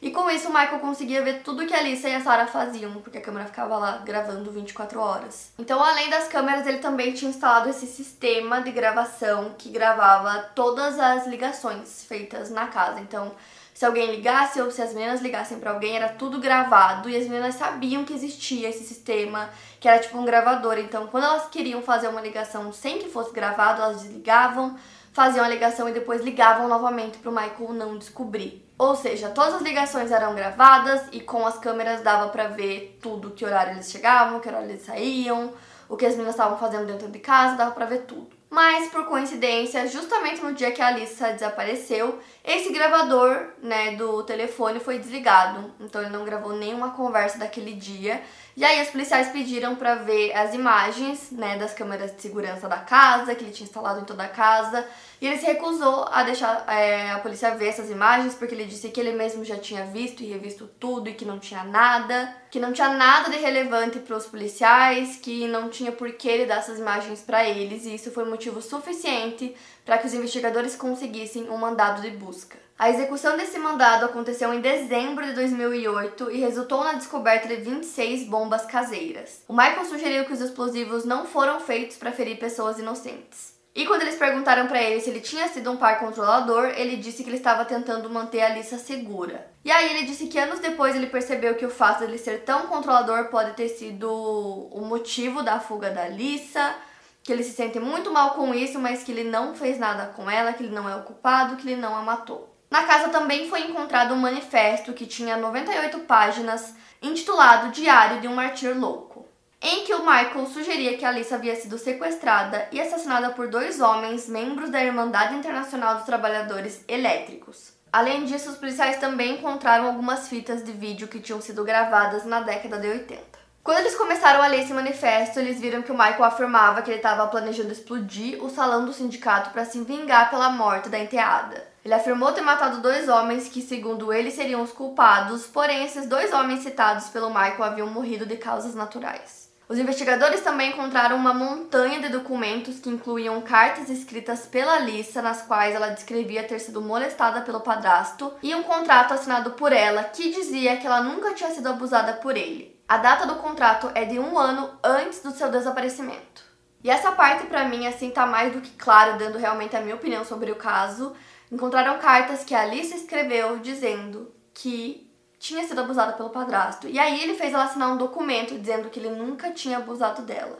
E 0.04 0.10
com 0.10 0.28
isso 0.28 0.48
o 0.48 0.52
Michael 0.52 0.80
conseguia 0.80 1.22
ver 1.22 1.40
tudo 1.42 1.64
que 1.66 1.72
a 1.72 1.78
Alissa 1.78 2.10
e 2.10 2.14
a 2.14 2.20
Sarah 2.20 2.46
faziam, 2.46 2.92
porque 3.00 3.16
a 3.16 3.22
câmera 3.22 3.46
ficava 3.46 3.78
lá 3.78 4.02
gravando 4.04 4.50
24 4.50 5.00
horas. 5.00 5.50
Então, 5.58 5.82
além 5.82 6.10
das 6.10 6.28
câmeras, 6.28 6.66
ele 6.66 6.76
também 6.76 7.14
tinha 7.14 7.30
instalado 7.30 7.70
esse 7.70 7.86
sistema 7.86 8.60
de 8.60 8.70
gravação 8.70 9.54
que 9.56 9.70
gravava 9.70 10.50
todas 10.54 11.00
as 11.00 11.26
ligações 11.26 12.04
feitas 12.04 12.50
na 12.50 12.66
casa. 12.66 13.00
Então, 13.00 13.32
se 13.72 13.86
alguém 13.86 14.10
ligasse 14.10 14.60
ou 14.60 14.70
se 14.70 14.82
as 14.82 14.92
meninas 14.92 15.22
ligassem 15.22 15.58
para 15.58 15.70
alguém, 15.70 15.96
era 15.96 16.10
tudo 16.10 16.38
gravado 16.38 17.08
e 17.08 17.16
as 17.16 17.26
meninas 17.26 17.54
sabiam 17.54 18.04
que 18.04 18.12
existia 18.12 18.68
esse 18.68 18.84
sistema, 18.84 19.48
que 19.80 19.88
era 19.88 20.02
tipo 20.02 20.18
um 20.18 20.24
gravador. 20.26 20.76
Então, 20.76 21.06
quando 21.06 21.24
elas 21.24 21.48
queriam 21.48 21.80
fazer 21.80 22.08
uma 22.08 22.20
ligação 22.20 22.70
sem 22.74 22.98
que 22.98 23.08
fosse 23.08 23.32
gravado, 23.32 23.80
elas 23.80 24.02
desligavam, 24.02 24.76
faziam 25.14 25.42
a 25.42 25.48
ligação 25.48 25.88
e 25.88 25.92
depois 25.92 26.20
ligavam 26.20 26.68
novamente 26.68 27.16
para 27.16 27.30
o 27.30 27.34
Michael 27.34 27.72
não 27.72 27.96
descobrir. 27.96 28.63
Ou 28.76 28.96
seja, 28.96 29.28
todas 29.30 29.54
as 29.54 29.62
ligações 29.62 30.10
eram 30.10 30.34
gravadas 30.34 31.02
e 31.12 31.20
com 31.20 31.46
as 31.46 31.58
câmeras 31.58 32.02
dava 32.02 32.28
para 32.30 32.48
ver 32.48 32.98
tudo, 33.00 33.30
que 33.30 33.44
horário 33.44 33.74
eles 33.74 33.90
chegavam, 33.90 34.40
que 34.40 34.48
horário 34.48 34.68
eles 34.68 34.82
saíam, 34.82 35.52
o 35.88 35.96
que 35.96 36.04
as 36.04 36.14
meninas 36.14 36.34
estavam 36.34 36.58
fazendo 36.58 36.86
dentro 36.86 37.08
de 37.08 37.18
casa, 37.20 37.56
dava 37.56 37.70
para 37.70 37.86
ver 37.86 38.02
tudo. 38.02 38.28
Mas 38.50 38.88
por 38.88 39.06
coincidência, 39.06 39.86
justamente 39.88 40.40
no 40.40 40.52
dia 40.52 40.70
que 40.70 40.80
a 40.80 40.86
Alissa 40.86 41.32
desapareceu, 41.32 42.20
esse 42.44 42.72
gravador, 42.72 43.48
né, 43.60 43.96
do 43.96 44.22
telefone 44.22 44.78
foi 44.78 44.98
desligado. 44.98 45.72
Então 45.80 46.00
ele 46.00 46.10
não 46.10 46.24
gravou 46.24 46.52
nenhuma 46.52 46.90
conversa 46.90 47.36
daquele 47.36 47.72
dia. 47.72 48.22
E 48.56 48.64
aí 48.64 48.80
os 48.80 48.90
policiais 48.90 49.30
pediram 49.30 49.74
para 49.74 49.96
ver 49.96 50.32
as 50.32 50.54
imagens, 50.54 51.32
né, 51.32 51.58
das 51.58 51.74
câmeras 51.74 52.14
de 52.14 52.22
segurança 52.22 52.68
da 52.68 52.76
casa, 52.76 53.34
que 53.34 53.42
ele 53.42 53.50
tinha 53.50 53.66
instalado 53.66 54.00
em 54.00 54.04
toda 54.04 54.22
a 54.22 54.28
casa. 54.28 54.86
E 55.20 55.26
ele 55.26 55.38
se 55.38 55.44
recusou 55.44 56.06
a 56.12 56.22
deixar 56.22 56.64
é, 56.68 57.10
a 57.10 57.18
polícia 57.18 57.56
ver 57.56 57.66
essas 57.66 57.90
imagens, 57.90 58.34
porque 58.34 58.54
ele 58.54 58.64
disse 58.64 58.90
que 58.90 59.00
ele 59.00 59.10
mesmo 59.10 59.44
já 59.44 59.56
tinha 59.58 59.84
visto 59.86 60.22
e 60.22 60.26
revisto 60.30 60.68
tudo 60.78 61.08
e 61.08 61.14
que 61.14 61.24
não 61.24 61.40
tinha 61.40 61.64
nada, 61.64 62.32
que 62.48 62.60
não 62.60 62.72
tinha 62.72 62.90
nada 62.90 63.28
de 63.28 63.38
relevante 63.38 63.98
para 63.98 64.16
os 64.16 64.26
policiais, 64.26 65.16
que 65.16 65.48
não 65.48 65.68
tinha 65.68 65.90
por 65.90 66.12
que 66.12 66.28
ele 66.28 66.46
dar 66.46 66.58
essas 66.58 66.78
imagens 66.78 67.22
para 67.22 67.44
eles, 67.48 67.84
e 67.86 67.94
isso 67.96 68.12
foi 68.12 68.24
motivo 68.24 68.62
suficiente 68.62 69.52
para 69.84 69.98
que 69.98 70.06
os 70.06 70.14
investigadores 70.14 70.76
conseguissem 70.76 71.50
um 71.50 71.56
mandado 71.56 72.02
de 72.02 72.10
busca. 72.10 72.63
A 72.76 72.90
execução 72.90 73.36
desse 73.36 73.56
mandado 73.56 74.04
aconteceu 74.04 74.52
em 74.52 74.60
dezembro 74.60 75.24
de 75.24 75.32
2008 75.32 76.32
e 76.32 76.40
resultou 76.40 76.82
na 76.82 76.94
descoberta 76.94 77.46
de 77.46 77.54
26 77.54 78.26
bombas 78.26 78.66
caseiras. 78.66 79.42
O 79.46 79.52
Michael 79.52 79.84
sugeriu 79.84 80.24
que 80.24 80.32
os 80.32 80.40
explosivos 80.40 81.04
não 81.04 81.24
foram 81.24 81.60
feitos 81.60 81.96
para 81.96 82.10
ferir 82.10 82.36
pessoas 82.36 82.76
inocentes. 82.80 83.54
E 83.76 83.86
quando 83.86 84.02
eles 84.02 84.16
perguntaram 84.16 84.66
para 84.66 84.82
ele 84.82 85.00
se 85.00 85.08
ele 85.08 85.20
tinha 85.20 85.46
sido 85.46 85.70
um 85.70 85.76
pai 85.76 86.00
controlador, 86.00 86.66
ele 86.76 86.96
disse 86.96 87.22
que 87.22 87.30
ele 87.30 87.36
estava 87.36 87.64
tentando 87.64 88.10
manter 88.10 88.42
a 88.42 88.48
Lisa 88.48 88.76
segura. 88.76 89.46
E 89.64 89.70
aí 89.70 89.90
ele 89.90 90.06
disse 90.06 90.26
que 90.26 90.38
anos 90.38 90.58
depois 90.58 90.96
ele 90.96 91.06
percebeu 91.06 91.54
que 91.54 91.66
o 91.66 91.70
fato 91.70 91.98
de 92.00 92.04
ele 92.06 92.18
ser 92.18 92.44
tão 92.44 92.66
controlador 92.66 93.26
pode 93.26 93.52
ter 93.52 93.68
sido 93.68 94.10
o 94.10 94.80
motivo 94.84 95.44
da 95.44 95.60
fuga 95.60 95.90
da 95.90 96.08
Lisa, 96.08 96.74
que 97.22 97.32
ele 97.32 97.42
se 97.44 97.52
sente 97.52 97.78
muito 97.78 98.12
mal 98.12 98.30
com 98.34 98.52
isso, 98.52 98.80
mas 98.80 99.04
que 99.04 99.12
ele 99.12 99.24
não 99.24 99.54
fez 99.54 99.78
nada 99.78 100.06
com 100.06 100.28
ela, 100.28 100.52
que 100.52 100.64
ele 100.64 100.74
não 100.74 100.88
é 100.88 100.96
o 100.96 101.02
culpado, 101.02 101.56
que 101.56 101.68
ele 101.68 101.80
não 101.80 101.96
a 101.96 102.02
matou. 102.02 102.53
Na 102.74 102.82
casa 102.82 103.08
também 103.08 103.48
foi 103.48 103.60
encontrado 103.60 104.14
um 104.14 104.16
manifesto 104.16 104.92
que 104.92 105.06
tinha 105.06 105.36
98 105.36 106.00
páginas, 106.00 106.74
intitulado 107.00 107.70
Diário 107.70 108.20
de 108.20 108.26
um 108.26 108.34
Martir 108.34 108.76
Louco, 108.76 109.28
em 109.62 109.84
que 109.84 109.94
o 109.94 110.00
Michael 110.00 110.44
sugeria 110.46 110.98
que 110.98 111.04
Alice 111.04 111.32
havia 111.32 111.54
sido 111.54 111.78
sequestrada 111.78 112.66
e 112.72 112.80
assassinada 112.80 113.30
por 113.30 113.46
dois 113.46 113.80
homens, 113.80 114.28
membros 114.28 114.70
da 114.70 114.82
Irmandade 114.82 115.36
Internacional 115.36 115.94
dos 115.94 116.04
Trabalhadores 116.04 116.84
Elétricos. 116.88 117.74
Além 117.92 118.24
disso, 118.24 118.50
os 118.50 118.56
policiais 118.56 118.96
também 118.96 119.34
encontraram 119.34 119.86
algumas 119.86 120.26
fitas 120.26 120.64
de 120.64 120.72
vídeo 120.72 121.06
que 121.06 121.20
tinham 121.20 121.40
sido 121.40 121.62
gravadas 121.62 122.24
na 122.24 122.40
década 122.40 122.80
de 122.80 122.88
80. 122.88 123.22
Quando 123.62 123.78
eles 123.78 123.94
começaram 123.94 124.42
a 124.42 124.48
ler 124.48 124.62
esse 124.62 124.74
manifesto, 124.74 125.38
eles 125.38 125.60
viram 125.60 125.80
que 125.80 125.92
o 125.92 125.96
Michael 125.96 126.24
afirmava 126.24 126.82
que 126.82 126.90
ele 126.90 126.96
estava 126.96 127.28
planejando 127.28 127.70
explodir 127.70 128.42
o 128.42 128.50
salão 128.50 128.84
do 128.84 128.92
sindicato 128.92 129.50
para 129.50 129.64
se 129.64 129.80
vingar 129.84 130.28
pela 130.28 130.50
morte 130.50 130.88
da 130.88 130.98
enteada. 130.98 131.72
Ele 131.84 131.92
afirmou 131.92 132.32
ter 132.32 132.40
matado 132.40 132.80
dois 132.80 133.10
homens 133.10 133.46
que, 133.46 133.60
segundo 133.60 134.10
ele, 134.10 134.30
seriam 134.30 134.62
os 134.62 134.72
culpados, 134.72 135.46
porém 135.46 135.84
esses 135.84 136.06
dois 136.06 136.32
homens 136.32 136.62
citados 136.62 137.08
pelo 137.08 137.28
Michael 137.28 137.62
haviam 137.62 137.86
morrido 137.88 138.24
de 138.24 138.38
causas 138.38 138.74
naturais. 138.74 139.52
Os 139.68 139.78
investigadores 139.78 140.40
também 140.40 140.70
encontraram 140.70 141.16
uma 141.16 141.34
montanha 141.34 142.00
de 142.00 142.08
documentos 142.08 142.80
que 142.80 142.88
incluíam 142.88 143.38
cartas 143.42 143.90
escritas 143.90 144.46
pela 144.46 144.78
Lisa, 144.78 145.20
nas 145.20 145.42
quais 145.42 145.74
ela 145.74 145.90
descrevia 145.90 146.44
ter 146.44 146.58
sido 146.58 146.80
molestada 146.80 147.42
pelo 147.42 147.60
padrasto, 147.60 148.32
e 148.42 148.54
um 148.54 148.62
contrato 148.62 149.12
assinado 149.12 149.50
por 149.50 149.70
ela 149.70 150.04
que 150.04 150.30
dizia 150.30 150.78
que 150.78 150.86
ela 150.86 151.02
nunca 151.02 151.34
tinha 151.34 151.50
sido 151.50 151.68
abusada 151.68 152.14
por 152.14 152.34
ele. 152.34 152.78
A 152.88 152.96
data 152.96 153.26
do 153.26 153.36
contrato 153.36 153.90
é 153.94 154.06
de 154.06 154.18
um 154.18 154.38
ano 154.38 154.70
antes 154.82 155.22
do 155.22 155.32
seu 155.32 155.50
desaparecimento. 155.50 156.44
E 156.82 156.90
essa 156.90 157.12
parte, 157.12 157.46
para 157.46 157.64
mim, 157.64 157.86
assim, 157.86 158.10
tá 158.10 158.26
mais 158.26 158.52
do 158.52 158.60
que 158.60 158.70
claro, 158.72 159.18
dando 159.18 159.38
realmente 159.38 159.74
a 159.74 159.80
minha 159.80 159.94
opinião 159.94 160.24
sobre 160.24 160.50
o 160.50 160.56
caso 160.56 161.14
encontraram 161.54 161.98
cartas 161.98 162.42
que 162.42 162.52
a 162.52 162.62
Alice 162.62 162.94
escreveu 162.94 163.58
dizendo 163.60 164.34
que 164.52 165.08
tinha 165.38 165.64
sido 165.64 165.80
abusada 165.80 166.14
pelo 166.14 166.30
padrasto. 166.30 166.88
E 166.88 166.98
aí 166.98 167.22
ele 167.22 167.34
fez 167.34 167.52
ela 167.54 167.64
assinar 167.64 167.92
um 167.92 167.96
documento 167.96 168.58
dizendo 168.58 168.90
que 168.90 168.98
ele 168.98 169.10
nunca 169.10 169.52
tinha 169.52 169.76
abusado 169.76 170.22
dela. 170.22 170.58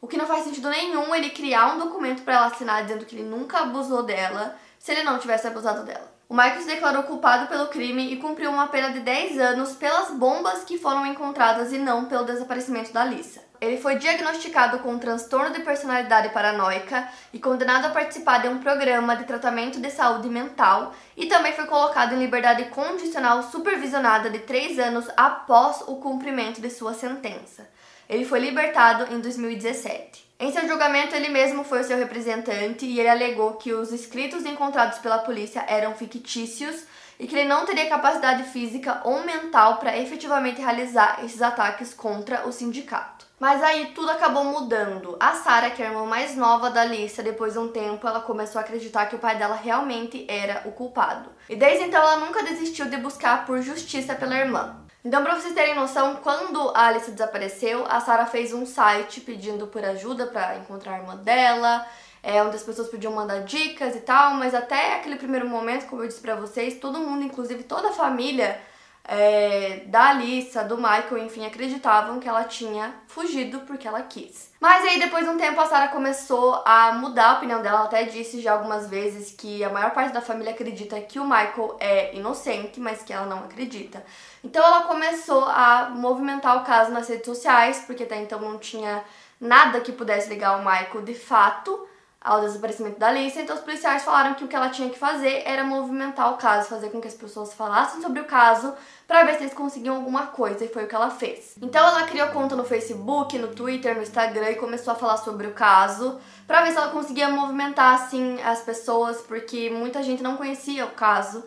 O 0.00 0.06
que 0.06 0.16
não 0.16 0.26
faz 0.26 0.44
sentido 0.44 0.70
nenhum 0.70 1.12
ele 1.12 1.30
criar 1.30 1.74
um 1.74 1.78
documento 1.78 2.22
para 2.22 2.34
ela 2.34 2.46
assinar 2.46 2.82
dizendo 2.82 3.04
que 3.04 3.16
ele 3.16 3.28
nunca 3.28 3.58
abusou 3.58 4.04
dela 4.04 4.56
se 4.78 4.92
ele 4.92 5.02
não 5.02 5.18
tivesse 5.18 5.48
abusado 5.48 5.84
dela. 5.84 6.12
O 6.28 6.34
Michael 6.34 6.60
se 6.60 6.66
declarou 6.66 7.02
culpado 7.02 7.48
pelo 7.48 7.66
crime 7.66 8.12
e 8.12 8.18
cumpriu 8.18 8.50
uma 8.50 8.68
pena 8.68 8.90
de 8.90 9.00
10 9.00 9.38
anos 9.40 9.72
pelas 9.72 10.10
bombas 10.10 10.62
que 10.62 10.78
foram 10.78 11.04
encontradas 11.04 11.72
e 11.72 11.78
não 11.78 12.04
pelo 12.04 12.24
desaparecimento 12.24 12.92
da 12.92 13.02
Alissa. 13.02 13.51
Ele 13.62 13.76
foi 13.76 13.94
diagnosticado 13.94 14.80
com 14.80 14.90
um 14.90 14.98
transtorno 14.98 15.52
de 15.52 15.60
personalidade 15.60 16.30
paranoica 16.30 17.08
e 17.32 17.38
condenado 17.38 17.86
a 17.86 17.90
participar 17.90 18.38
de 18.38 18.48
um 18.48 18.58
programa 18.58 19.14
de 19.14 19.22
tratamento 19.22 19.78
de 19.78 19.88
saúde 19.88 20.28
mental 20.28 20.92
e 21.16 21.26
também 21.26 21.52
foi 21.52 21.66
colocado 21.66 22.12
em 22.12 22.18
liberdade 22.18 22.64
condicional 22.70 23.40
supervisionada 23.44 24.28
de 24.28 24.40
três 24.40 24.80
anos 24.80 25.06
após 25.16 25.80
o 25.82 25.94
cumprimento 25.96 26.60
de 26.60 26.68
sua 26.70 26.92
sentença. 26.92 27.70
Ele 28.08 28.24
foi 28.24 28.40
libertado 28.40 29.14
em 29.14 29.20
2017. 29.20 30.32
Em 30.40 30.50
seu 30.50 30.66
julgamento, 30.66 31.14
ele 31.14 31.28
mesmo 31.28 31.62
foi 31.62 31.82
o 31.82 31.84
seu 31.84 31.96
representante 31.96 32.84
e 32.84 32.98
ele 32.98 33.08
alegou 33.08 33.52
que 33.52 33.72
os 33.72 33.92
escritos 33.92 34.44
encontrados 34.44 34.98
pela 34.98 35.18
polícia 35.18 35.64
eram 35.68 35.94
fictícios 35.94 36.82
e 37.16 37.28
que 37.28 37.36
ele 37.36 37.48
não 37.48 37.64
teria 37.64 37.88
capacidade 37.88 38.42
física 38.42 39.00
ou 39.04 39.22
mental 39.22 39.76
para 39.76 39.96
efetivamente 39.96 40.60
realizar 40.60 41.24
esses 41.24 41.40
ataques 41.40 41.94
contra 41.94 42.44
o 42.44 42.50
sindicato. 42.50 43.30
Mas 43.42 43.60
aí 43.60 43.86
tudo 43.86 44.08
acabou 44.08 44.44
mudando. 44.44 45.16
A 45.18 45.32
Sarah, 45.32 45.70
que 45.70 45.82
é 45.82 45.86
a 45.86 45.88
irmã 45.88 46.06
mais 46.06 46.36
nova 46.36 46.70
da 46.70 46.84
Lisa, 46.84 47.24
depois 47.24 47.54
de 47.54 47.58
um 47.58 47.72
tempo, 47.72 48.06
ela 48.06 48.20
começou 48.20 48.60
a 48.60 48.62
acreditar 48.62 49.06
que 49.06 49.16
o 49.16 49.18
pai 49.18 49.36
dela 49.36 49.56
realmente 49.56 50.24
era 50.28 50.62
o 50.64 50.70
culpado. 50.70 51.28
E 51.48 51.56
desde 51.56 51.86
então 51.86 52.00
ela 52.00 52.18
nunca 52.18 52.44
desistiu 52.44 52.84
de 52.84 52.96
buscar 52.98 53.44
por 53.44 53.60
justiça 53.60 54.14
pela 54.14 54.38
irmã. 54.38 54.76
Então, 55.04 55.24
para 55.24 55.34
vocês 55.34 55.52
terem 55.54 55.74
noção, 55.74 56.20
quando 56.22 56.70
a 56.72 56.86
Alice 56.86 57.10
desapareceu, 57.10 57.84
a 57.88 57.98
Sarah 57.98 58.26
fez 58.26 58.52
um 58.52 58.64
site 58.64 59.20
pedindo 59.20 59.66
por 59.66 59.84
ajuda 59.84 60.28
para 60.28 60.58
encontrar 60.58 60.94
a 60.94 60.98
irmã 60.98 61.16
dela, 61.16 61.84
é, 62.22 62.40
onde 62.44 62.54
as 62.54 62.62
pessoas 62.62 62.86
podiam 62.86 63.12
mandar 63.12 63.40
dicas 63.40 63.96
e 63.96 64.02
tal, 64.02 64.34
mas 64.34 64.54
até 64.54 64.94
aquele 64.94 65.16
primeiro 65.16 65.48
momento, 65.48 65.88
como 65.88 66.04
eu 66.04 66.06
disse 66.06 66.20
para 66.20 66.36
vocês, 66.36 66.78
todo 66.78 67.00
mundo, 67.00 67.24
inclusive 67.24 67.64
toda 67.64 67.88
a 67.88 67.92
família 67.92 68.60
é, 69.04 69.82
da 69.86 70.10
Alissa, 70.10 70.62
do 70.62 70.76
Michael, 70.76 71.18
enfim, 71.18 71.44
acreditavam 71.44 72.20
que 72.20 72.28
ela 72.28 72.44
tinha 72.44 72.94
fugido 73.06 73.60
porque 73.60 73.86
ela 73.86 74.02
quis. 74.02 74.50
Mas 74.60 74.84
aí, 74.84 75.00
depois 75.00 75.24
de 75.24 75.30
um 75.30 75.36
tempo, 75.36 75.60
a 75.60 75.66
Sarah 75.66 75.88
começou 75.88 76.62
a 76.64 76.92
mudar 76.92 77.30
a 77.30 77.32
opinião 77.34 77.60
dela. 77.60 77.78
Ela 77.78 77.86
até 77.86 78.04
disse 78.04 78.40
já 78.40 78.52
algumas 78.52 78.88
vezes 78.88 79.32
que 79.32 79.64
a 79.64 79.70
maior 79.70 79.90
parte 79.90 80.12
da 80.12 80.20
família 80.20 80.52
acredita 80.52 81.00
que 81.00 81.18
o 81.18 81.24
Michael 81.24 81.76
é 81.80 82.14
inocente, 82.14 82.78
mas 82.78 83.02
que 83.02 83.12
ela 83.12 83.26
não 83.26 83.38
acredita. 83.38 84.04
Então, 84.44 84.64
ela 84.64 84.82
começou 84.82 85.44
a 85.46 85.90
movimentar 85.90 86.56
o 86.58 86.64
caso 86.64 86.92
nas 86.92 87.08
redes 87.08 87.26
sociais, 87.26 87.82
porque 87.86 88.04
até 88.04 88.20
então 88.20 88.40
não 88.40 88.58
tinha 88.58 89.02
nada 89.40 89.80
que 89.80 89.90
pudesse 89.90 90.28
ligar 90.28 90.56
o 90.56 90.64
Michael 90.64 91.02
de 91.02 91.14
fato 91.14 91.88
ao 92.24 92.40
desaparecimento 92.40 92.98
da 92.98 93.08
Alicia, 93.08 93.42
então 93.42 93.56
os 93.56 93.62
policiais 93.62 94.04
falaram 94.04 94.34
que 94.34 94.44
o 94.44 94.48
que 94.48 94.54
ela 94.54 94.68
tinha 94.68 94.88
que 94.88 94.98
fazer 94.98 95.42
era 95.44 95.64
movimentar 95.64 96.32
o 96.32 96.36
caso, 96.36 96.68
fazer 96.68 96.90
com 96.90 97.00
que 97.00 97.08
as 97.08 97.14
pessoas 97.14 97.52
falassem 97.52 98.00
sobre 98.00 98.20
o 98.20 98.24
caso 98.24 98.72
para 99.08 99.24
ver 99.24 99.34
se 99.34 99.42
eles 99.42 99.54
conseguiam 99.54 99.96
alguma 99.96 100.28
coisa, 100.28 100.64
e 100.64 100.68
foi 100.68 100.84
o 100.84 100.86
que 100.86 100.94
ela 100.94 101.10
fez. 101.10 101.54
Então 101.60 101.86
ela 101.86 102.04
criou 102.04 102.28
conta 102.28 102.54
no 102.54 102.64
Facebook, 102.64 103.36
no 103.38 103.48
Twitter, 103.48 103.96
no 103.96 104.02
Instagram 104.02 104.50
e 104.50 104.54
começou 104.54 104.92
a 104.92 104.96
falar 104.96 105.16
sobre 105.16 105.46
o 105.46 105.52
caso, 105.52 106.20
para 106.46 106.62
ver 106.62 106.70
se 106.70 106.76
ela 106.76 106.90
conseguia 106.90 107.28
movimentar 107.28 107.94
assim 107.94 108.40
as 108.42 108.60
pessoas, 108.60 109.20
porque 109.22 109.68
muita 109.70 110.02
gente 110.02 110.22
não 110.22 110.36
conhecia 110.36 110.86
o 110.86 110.90
caso. 110.90 111.44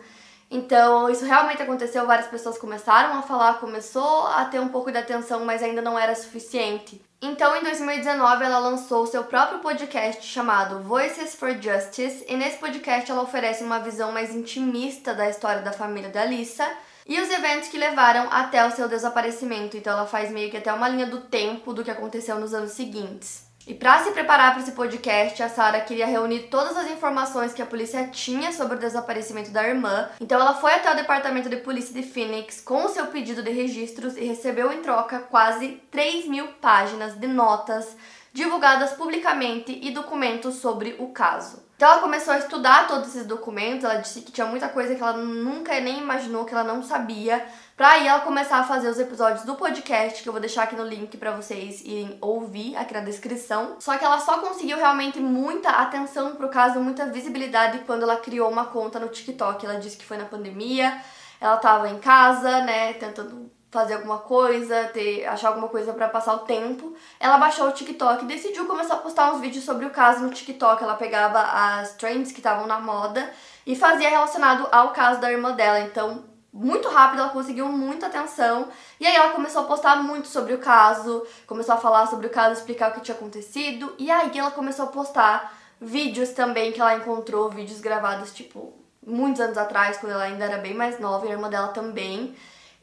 Então, 0.50 1.10
isso 1.10 1.24
realmente 1.24 1.60
aconteceu, 1.62 2.06
várias 2.06 2.28
pessoas 2.28 2.56
começaram 2.56 3.18
a 3.18 3.22
falar, 3.22 3.54
começou 3.54 4.26
a 4.28 4.44
ter 4.44 4.60
um 4.60 4.68
pouco 4.68 4.92
de 4.92 4.98
atenção, 4.98 5.44
mas 5.44 5.62
ainda 5.62 5.82
não 5.82 5.98
era 5.98 6.14
suficiente. 6.14 7.02
Então, 7.20 7.56
em 7.56 7.62
2019, 7.62 8.44
ela 8.44 8.58
lançou 8.58 9.06
seu 9.06 9.24
próprio 9.24 9.60
podcast 9.60 10.22
chamado 10.22 10.82
Voices 10.82 11.34
for 11.34 11.50
Justice, 11.50 12.24
e 12.28 12.36
nesse 12.36 12.58
podcast 12.58 13.10
ela 13.10 13.22
oferece 13.22 13.64
uma 13.64 13.78
visão 13.78 14.12
mais 14.12 14.34
intimista 14.34 15.14
da 15.14 15.28
história 15.28 15.62
da 15.62 15.72
família 15.72 16.10
da 16.10 16.24
Lisa 16.26 16.68
e 17.06 17.18
os 17.18 17.30
eventos 17.30 17.68
que 17.68 17.78
levaram 17.78 18.28
até 18.30 18.66
o 18.66 18.70
seu 18.70 18.86
desaparecimento. 18.86 19.78
Então, 19.78 19.94
ela 19.94 20.06
faz 20.06 20.30
meio 20.30 20.50
que 20.50 20.58
até 20.58 20.70
uma 20.72 20.88
linha 20.88 21.06
do 21.06 21.22
tempo 21.22 21.72
do 21.72 21.82
que 21.82 21.90
aconteceu 21.90 22.38
nos 22.38 22.52
anos 22.52 22.72
seguintes. 22.72 23.45
E 23.66 23.74
para 23.74 23.98
se 23.98 24.12
preparar 24.12 24.52
para 24.52 24.62
esse 24.62 24.70
podcast, 24.70 25.42
a 25.42 25.48
Sarah 25.48 25.80
queria 25.80 26.06
reunir 26.06 26.42
todas 26.42 26.76
as 26.76 26.88
informações 26.88 27.52
que 27.52 27.60
a 27.60 27.66
polícia 27.66 28.06
tinha 28.06 28.52
sobre 28.52 28.76
o 28.76 28.78
desaparecimento 28.78 29.50
da 29.50 29.66
irmã. 29.66 30.08
Então 30.20 30.40
ela 30.40 30.54
foi 30.54 30.72
até 30.72 30.92
o 30.92 30.94
departamento 30.94 31.48
de 31.48 31.56
polícia 31.56 31.92
de 31.92 32.08
Phoenix 32.08 32.60
com 32.60 32.84
o 32.84 32.88
seu 32.88 33.08
pedido 33.08 33.42
de 33.42 33.50
registros 33.50 34.16
e 34.16 34.24
recebeu 34.24 34.72
em 34.72 34.82
troca 34.82 35.18
quase 35.18 35.82
3 35.90 36.28
mil 36.28 36.46
páginas 36.60 37.18
de 37.18 37.26
notas 37.26 37.96
divulgadas 38.32 38.92
publicamente 38.92 39.76
e 39.82 39.90
documentos 39.90 40.56
sobre 40.56 40.94
o 41.00 41.08
caso. 41.08 41.64
Então 41.74 41.90
ela 41.90 42.00
começou 42.00 42.32
a 42.32 42.38
estudar 42.38 42.86
todos 42.86 43.08
esses 43.08 43.26
documentos, 43.26 43.84
ela 43.84 43.96
disse 43.96 44.22
que 44.22 44.32
tinha 44.32 44.46
muita 44.46 44.68
coisa 44.68 44.94
que 44.94 45.02
ela 45.02 45.14
nunca 45.14 45.78
nem 45.80 45.98
imaginou, 45.98 46.44
que 46.44 46.54
ela 46.54 46.64
não 46.64 46.82
sabia, 46.82 47.44
pra 47.76 47.90
aí 47.90 48.08
ela 48.08 48.20
começar 48.20 48.58
a 48.58 48.64
fazer 48.64 48.88
os 48.88 48.98
episódios 48.98 49.44
do 49.44 49.54
podcast, 49.54 50.22
que 50.22 50.28
eu 50.28 50.32
vou 50.32 50.40
deixar 50.40 50.62
aqui 50.62 50.74
no 50.74 50.84
link 50.84 51.16
para 51.18 51.32
vocês 51.32 51.82
irem 51.82 52.16
ouvir 52.20 52.74
aqui 52.76 52.94
na 52.94 53.00
descrição. 53.00 53.76
Só 53.78 53.98
que 53.98 54.04
ela 54.04 54.18
só 54.18 54.38
conseguiu 54.38 54.78
realmente 54.78 55.20
muita 55.20 55.68
atenção 55.68 56.34
pro 56.34 56.48
caso, 56.48 56.80
muita 56.80 57.06
visibilidade 57.06 57.80
quando 57.80 58.04
ela 58.04 58.16
criou 58.16 58.50
uma 58.50 58.64
conta 58.64 58.98
no 58.98 59.08
TikTok. 59.08 59.64
Ela 59.64 59.78
disse 59.78 59.96
que 59.96 60.06
foi 60.06 60.16
na 60.16 60.24
pandemia, 60.24 61.00
ela 61.40 61.58
tava 61.58 61.88
em 61.90 61.98
casa, 61.98 62.62
né, 62.62 62.94
tentando 62.94 63.54
fazer 63.70 63.94
alguma 63.94 64.18
coisa, 64.18 64.84
ter, 64.86 65.26
achar 65.26 65.48
alguma 65.48 65.68
coisa 65.68 65.92
para 65.92 66.08
passar 66.08 66.34
o 66.34 66.38
tempo, 66.40 66.94
ela 67.20 67.36
baixou 67.36 67.68
o 67.68 67.72
TikTok 67.72 68.24
e 68.24 68.26
decidiu 68.26 68.64
começar 68.64 68.94
a 68.94 68.98
postar 68.98 69.32
uns 69.32 69.40
vídeos 69.40 69.64
sobre 69.64 69.84
o 69.84 69.90
caso 69.90 70.24
no 70.24 70.30
TikTok. 70.30 70.82
Ela 70.82 70.94
pegava 70.94 71.40
as 71.40 71.92
trends 71.94 72.32
que 72.32 72.38
estavam 72.38 72.66
na 72.66 72.80
moda 72.80 73.30
e 73.66 73.76
fazia 73.76 74.08
relacionado 74.08 74.66
ao 74.72 74.92
caso 74.92 75.20
da 75.20 75.30
irmã 75.30 75.52
dela. 75.52 75.80
Então, 75.80 76.24
muito 76.56 76.88
rápido, 76.88 77.20
ela 77.20 77.28
conseguiu 77.28 77.68
muita 77.68 78.06
atenção. 78.06 78.68
E 78.98 79.06
aí 79.06 79.14
ela 79.14 79.30
começou 79.30 79.62
a 79.62 79.64
postar 79.64 80.02
muito 80.02 80.26
sobre 80.26 80.54
o 80.54 80.58
caso, 80.58 81.26
começou 81.46 81.74
a 81.74 81.78
falar 81.78 82.06
sobre 82.06 82.26
o 82.26 82.30
caso, 82.30 82.58
explicar 82.58 82.90
o 82.90 82.94
que 82.94 83.00
tinha 83.02 83.14
acontecido. 83.14 83.94
E 83.98 84.10
aí 84.10 84.36
ela 84.36 84.50
começou 84.50 84.86
a 84.86 84.88
postar 84.88 85.54
vídeos 85.78 86.30
também 86.30 86.72
que 86.72 86.80
ela 86.80 86.96
encontrou, 86.96 87.50
vídeos 87.50 87.80
gravados, 87.80 88.32
tipo, 88.32 88.72
muitos 89.06 89.40
anos 89.40 89.58
atrás, 89.58 89.98
quando 89.98 90.12
ela 90.12 90.24
ainda 90.24 90.44
era 90.44 90.56
bem 90.56 90.72
mais 90.72 90.98
nova, 90.98 91.26
e 91.26 91.28
a 91.28 91.32
irmã 91.32 91.50
dela 91.50 91.68
também. 91.68 92.34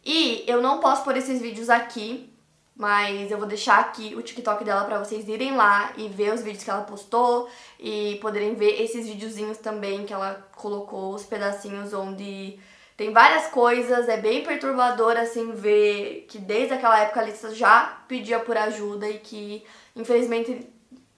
E 0.05 0.43
eu 0.47 0.61
não 0.61 0.79
posso 0.79 1.03
pôr 1.03 1.17
esses 1.17 1.41
vídeos 1.41 1.69
aqui, 1.69 2.31
mas 2.75 3.31
eu 3.31 3.39
vou 3.39 3.47
deixar 3.47 3.79
aqui 3.79 4.13
o 4.15 4.21
TikTok 4.21 4.63
dela 4.63 4.85
para 4.85 4.99
vocês 4.99 5.27
irem 5.27 5.55
lá 5.55 5.93
e 5.97 6.07
ver 6.07 6.31
os 6.31 6.41
vídeos 6.41 6.63
que 6.63 6.69
ela 6.69 6.81
postou 6.81 7.49
e 7.79 8.19
poderem 8.21 8.53
ver 8.53 8.81
esses 8.81 9.07
videozinhos 9.07 9.57
também 9.57 10.05
que 10.05 10.13
ela 10.13 10.47
colocou, 10.55 11.15
os 11.15 11.23
pedacinhos 11.23 11.93
onde 11.93 12.59
tem 12.95 13.11
várias 13.11 13.47
coisas, 13.47 14.07
é 14.07 14.17
bem 14.17 14.43
perturbador 14.43 15.17
assim 15.17 15.51
ver 15.51 16.25
que 16.29 16.37
desde 16.37 16.73
aquela 16.73 16.99
época 16.99 17.21
a 17.21 17.23
Lisa 17.23 17.53
já 17.53 18.03
pedia 18.07 18.39
por 18.39 18.55
ajuda 18.55 19.09
e 19.09 19.17
que 19.17 19.63
infelizmente 19.95 20.69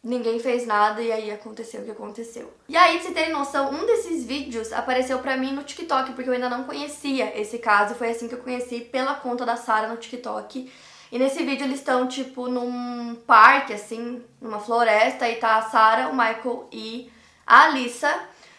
ninguém 0.05 0.39
fez 0.39 0.67
nada 0.67 1.01
e 1.01 1.11
aí 1.11 1.31
aconteceu 1.31 1.81
o 1.81 1.83
que 1.83 1.91
aconteceu. 1.91 2.53
E 2.69 2.77
aí, 2.77 2.93
pra 2.93 3.01
vocês 3.01 3.13
terem 3.13 3.33
noção, 3.33 3.71
um 3.71 3.87
desses 3.87 4.23
vídeos 4.23 4.71
apareceu 4.71 5.17
pra 5.17 5.35
mim 5.35 5.51
no 5.51 5.63
TikTok, 5.63 6.13
porque 6.13 6.29
eu 6.29 6.33
ainda 6.33 6.47
não 6.47 6.63
conhecia 6.63 7.37
esse 7.39 7.57
caso. 7.57 7.95
Foi 7.95 8.11
assim 8.11 8.27
que 8.27 8.35
eu 8.35 8.39
conheci 8.39 8.81
pela 8.81 9.15
conta 9.15 9.45
da 9.45 9.55
Sarah 9.55 9.87
no 9.87 9.97
TikTok. 9.97 10.71
E 11.11 11.19
nesse 11.19 11.43
vídeo 11.43 11.65
eles 11.65 11.79
estão, 11.79 12.07
tipo, 12.07 12.47
num 12.47 13.15
parque, 13.25 13.73
assim, 13.73 14.23
numa 14.39 14.59
floresta, 14.59 15.27
e 15.27 15.37
tá 15.37 15.57
a 15.57 15.63
Sarah, 15.63 16.09
o 16.09 16.15
Michael 16.15 16.67
e 16.71 17.11
a 17.45 17.63
Alissa. 17.63 18.13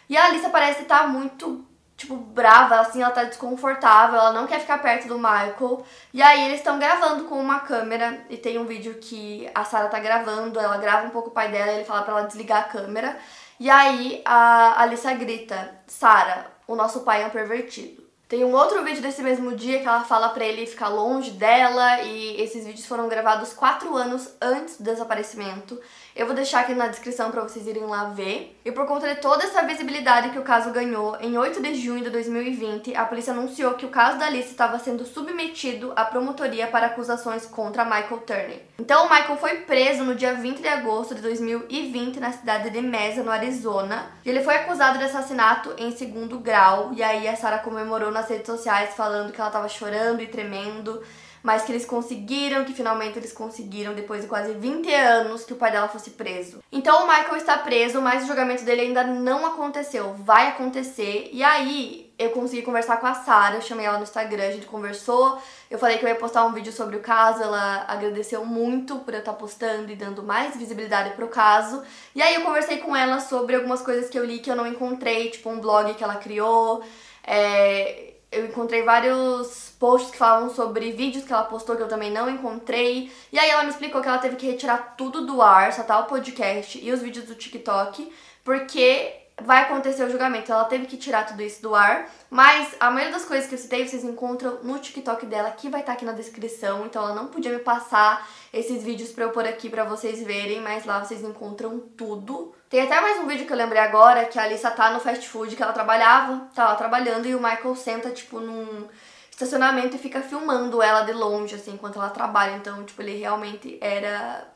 E 0.09 0.17
a 0.17 0.27
Alissa 0.27 0.51
parece 0.51 0.83
estar 0.83 1.03
tá 1.03 1.07
muito 1.07 1.66
tipo, 1.97 2.17
brava, 2.17 2.79
assim, 2.81 3.03
ela 3.03 3.11
tá 3.11 3.25
desconfortável, 3.25 4.19
ela 4.19 4.33
não 4.33 4.47
quer 4.47 4.61
ficar 4.61 4.79
perto 4.79 5.09
do 5.09 5.19
Michael. 5.19 5.85
E 6.13 6.23
aí 6.23 6.45
eles 6.45 6.59
estão 6.59 6.79
gravando 6.79 7.25
com 7.25 7.41
uma 7.41 7.61
câmera 7.61 8.25
e 8.29 8.37
tem 8.37 8.59
um 8.59 8.67
vídeo 8.67 8.95
que 9.01 9.49
a 9.55 9.65
Sarah 9.65 9.89
tá 9.89 9.99
gravando, 9.99 10.61
ela 10.61 10.77
grava 10.77 11.07
um 11.07 11.11
pouco 11.11 11.31
o 11.31 11.33
pai 11.33 11.51
dela, 11.51 11.73
ele 11.73 11.85
fala 11.85 12.03
para 12.03 12.19
ela 12.19 12.27
desligar 12.27 12.61
a 12.61 12.65
câmera. 12.65 13.17
E 13.59 13.71
aí 13.71 14.21
a 14.25 14.83
Alissa 14.83 15.15
grita: 15.15 15.81
"Sarah, 15.87 16.47
o 16.67 16.77
nosso 16.77 17.01
pai 17.01 17.23
é 17.23 17.27
um 17.27 17.31
pervertido". 17.31 18.05
Tem 18.29 18.45
um 18.45 18.53
outro 18.55 18.83
vídeo 18.83 19.01
desse 19.01 19.23
mesmo 19.23 19.55
dia 19.55 19.79
que 19.79 19.87
ela 19.87 20.03
fala 20.03 20.31
para 20.31 20.45
ele 20.45 20.67
ficar 20.67 20.89
longe 20.89 21.31
dela 21.31 22.03
e 22.03 22.41
esses 22.43 22.67
vídeos 22.67 22.85
foram 22.85 23.09
gravados 23.09 23.53
quatro 23.53 23.97
anos 23.97 24.29
antes 24.43 24.79
do 24.79 24.85
desaparecimento. 24.85 25.81
Eu 26.17 26.25
vou 26.25 26.35
deixar 26.35 26.61
aqui 26.61 26.75
na 26.75 26.89
descrição 26.89 27.31
para 27.31 27.43
vocês 27.43 27.67
irem 27.67 27.85
lá 27.85 28.05
ver. 28.05 28.59
E 28.65 28.73
por 28.73 28.87
conta 28.87 29.07
de 29.15 29.21
toda 29.21 29.45
essa 29.45 29.61
visibilidade 29.67 30.31
que 30.31 30.39
o 30.39 30.43
caso 30.43 30.71
ganhou, 30.71 31.15
em 31.21 31.37
8 31.37 31.61
de 31.61 31.75
junho 31.75 32.03
de 32.03 32.09
2020, 32.09 32.97
a 32.97 33.05
polícia 33.05 33.35
anunciou 33.35 33.75
que 33.75 33.85
o 33.85 33.91
caso 33.91 34.19
da 34.19 34.25
Alice 34.25 34.49
estava 34.49 34.79
sendo 34.79 35.05
submetido 35.05 35.93
à 35.95 36.07
promotoria 36.07 36.69
para 36.69 36.87
acusações 36.87 37.45
contra 37.45 37.85
Michael 37.85 38.23
Turney. 38.27 38.63
Então 38.79 39.05
o 39.05 39.11
Michael 39.11 39.37
foi 39.37 39.57
preso 39.59 40.05
no 40.05 40.15
dia 40.15 40.33
20 40.33 40.63
de 40.63 40.69
agosto 40.69 41.15
de 41.15 41.21
2020 41.21 42.19
na 42.19 42.33
cidade 42.33 42.71
de 42.71 42.81
Mesa, 42.81 43.23
no 43.23 43.31
Arizona. 43.31 44.07
E 44.25 44.31
ele 44.31 44.43
foi 44.43 44.55
acusado 44.55 44.97
de 44.97 45.05
assassinato 45.05 45.75
em 45.77 45.95
segundo 45.95 46.39
grau, 46.39 46.93
e 46.95 47.03
aí 47.03 47.29
a 47.29 47.37
Sarah 47.37 47.59
comemorou 47.59 48.11
nas 48.11 48.31
redes 48.31 48.47
sociais 48.47 48.95
falando 48.95 49.33
que 49.33 49.41
ela 49.41 49.51
tava 49.51 49.69
chorando 49.69 50.23
e 50.23 50.27
tremendo, 50.27 51.03
mas 51.47 51.63
que 51.63 51.71
eles 51.71 51.87
conseguiram, 51.87 52.65
que 52.65 52.73
finalmente 52.73 53.17
eles 53.17 53.33
conseguiram 53.33 53.95
depois 53.95 54.23
de 54.23 54.27
quase 54.27 54.53
20 54.53 54.93
anos 54.93 55.45
que 55.45 55.53
o 55.53 55.57
pai 55.57 55.71
dela 55.71 55.87
fosse 55.87 56.11
preso. 56.11 56.59
Então 56.73 57.05
o 57.05 57.07
Michael 57.07 57.37
está 57.37 57.57
preso, 57.57 58.03
mas 58.03 58.25
o 58.25 58.27
julgamento 58.27 58.65
dele 58.65 58.81
ainda 58.81 59.05
não 59.05 59.47
aconteceu, 59.47 60.13
vai 60.15 60.49
acontecer. 60.49 61.31
E 61.33 61.45
aí 61.45 62.13
eu 62.19 62.31
consegui 62.31 62.63
conversar 62.63 62.97
com 62.97 63.07
a 63.07 63.15
Sara, 63.15 63.55
eu 63.55 63.63
chamei 63.63 63.87
ela 63.87 63.99
no 63.99 64.03
Instagram, 64.03 64.43
a 64.43 64.51
gente 64.51 64.67
conversou. 64.67 65.41
Eu 65.71 65.79
falei 65.79 65.99
que 65.99 66.05
eu 66.05 66.09
ia 66.09 66.17
postar 66.17 66.45
um 66.45 66.53
vídeo 66.53 66.73
sobre 66.73 66.97
o 66.97 67.01
caso, 67.01 67.45
ela 67.45 67.85
agradeceu 67.87 68.45
muito 68.45 68.97
por 68.99 69.15
eu 69.15 69.21
estar 69.21 69.35
postando 69.35 69.93
e 69.93 69.95
dando 69.95 70.25
mais 70.25 70.57
visibilidade 70.57 71.11
pro 71.11 71.29
caso. 71.29 71.81
E 72.13 72.21
aí 72.21 72.35
eu 72.35 72.41
conversei 72.41 72.79
com 72.79 72.97
ela 72.97 73.21
sobre 73.21 73.55
algumas 73.55 73.83
coisas 73.83 74.11
que 74.11 74.19
eu 74.19 74.25
li 74.25 74.41
que 74.41 74.51
eu 74.51 74.57
não 74.57 74.67
encontrei, 74.67 75.31
tipo 75.31 75.49
um 75.49 75.61
blog 75.61 75.95
que 75.95 76.03
ela 76.03 76.17
criou. 76.17 76.83
É, 77.23 78.16
eu 78.37 78.47
encontrei 78.47 78.83
vários 78.83 79.73
posts 79.79 80.11
que 80.11 80.19
falavam 80.19 80.51
sobre 80.51 80.93
vídeos 80.93 81.25
que 81.25 81.33
ela 81.33 81.45
postou 81.45 81.77
que 81.77 81.83
eu 81.83 81.89
também 81.89 82.11
não 82.11 82.29
encontrei. 82.31 83.11
E 83.33 83.39
aí 83.39 83.51
ela 83.51 83.65
me 83.65 83.71
explicou 83.71 84.01
que 84.01 84.09
ela 84.09 84.19
teve 84.19 84.37
que 84.37 84.47
retirar 84.47 84.95
tudo 84.97 85.27
do 85.27 85.43
ar, 85.43 85.73
só 85.73 85.83
tá 85.83 85.99
o 85.99 86.05
podcast 86.05 86.79
e 86.83 86.93
os 86.93 87.03
vídeos 87.03 87.27
do 87.27 87.35
TikTok, 87.35 88.13
porque 88.45 89.26
vai 89.43 89.63
acontecer 89.63 90.03
o 90.03 90.11
julgamento. 90.11 90.51
Ela 90.51 90.65
teve 90.65 90.87
que 90.87 90.97
tirar 90.97 91.27
tudo 91.27 91.43
isso 91.43 91.61
do 91.61 91.75
ar, 91.75 92.09
mas 92.31 92.75
a 92.81 92.91
maioria 92.91 93.13
das 93.13 93.25
coisas 93.25 93.49
que 93.49 93.55
eu 93.55 93.59
citei 93.59 93.87
vocês 93.87 94.05
encontram 94.05 94.59
no 94.63 94.79
TikTok 94.79 95.27
dela, 95.27 95.51
que 95.51 95.69
vai 95.69 95.81
estar 95.81 95.93
tá 95.93 95.97
aqui 95.97 96.05
na 96.05 96.13
descrição. 96.13 96.87
Então 96.87 97.03
ela 97.03 97.15
não 97.15 97.27
podia 97.27 97.53
me 97.53 97.59
passar 97.59 98.27
esses 98.53 98.83
vídeos 98.83 99.11
para 99.11 99.25
eu 99.25 99.31
pôr 99.31 99.47
aqui 99.47 99.69
para 99.69 99.85
vocês 99.85 100.23
verem, 100.23 100.61
mas 100.61 100.85
lá 100.85 101.05
vocês 101.05 101.23
encontram 101.23 101.79
tudo. 101.97 102.55
Tem 102.69 102.81
até 102.83 103.01
mais 103.01 103.19
um 103.19 103.27
vídeo 103.27 103.47
que 103.47 103.53
eu 103.53 103.57
lembrei 103.57 103.81
agora, 103.81 104.25
que 104.25 104.39
a 104.39 104.45
Alissa 104.45 104.71
tá 104.71 104.91
no 104.91 105.01
fast 105.01 105.29
food 105.29 105.55
que 105.55 105.63
ela 105.63 105.73
trabalhava, 105.73 106.49
tá 106.55 106.69
lá 106.69 106.75
trabalhando 106.75 107.27
e 107.27 107.35
o 107.35 107.41
Michael 107.41 107.77
senta 107.77 108.11
tipo 108.11 108.41
num 108.41 108.89
estacionamento 109.31 109.97
e 109.97 109.99
fica 109.99 110.23
filmando 110.23 110.83
ela 110.83 111.03
de 111.03 111.13
longe 111.13 111.55
assim 111.55 111.75
enquanto 111.75 111.99
ela 111.99 112.09
trabalha. 112.09 112.57
Então, 112.57 112.83
tipo, 112.85 113.03
ele 113.03 113.19
realmente 113.19 113.79
era 113.83 114.56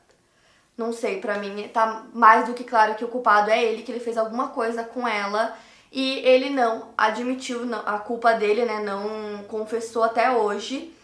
não 0.80 0.94
sei, 0.94 1.20
para 1.20 1.36
mim 1.36 1.68
tá 1.68 2.06
mais 2.14 2.46
do 2.46 2.54
que 2.54 2.64
claro 2.64 2.94
que 2.94 3.04
o 3.04 3.08
culpado 3.08 3.50
é 3.50 3.62
ele, 3.62 3.82
que 3.82 3.92
ele 3.92 4.00
fez 4.00 4.16
alguma 4.16 4.48
coisa 4.48 4.82
com 4.82 5.06
ela 5.06 5.54
e 5.92 6.20
ele 6.20 6.48
não 6.48 6.88
admitiu 6.96 7.60
a 7.84 7.98
culpa 7.98 8.32
dele, 8.32 8.64
né? 8.64 8.82
Não 8.82 9.44
confessou 9.44 10.02
até 10.02 10.30
hoje. 10.30 10.96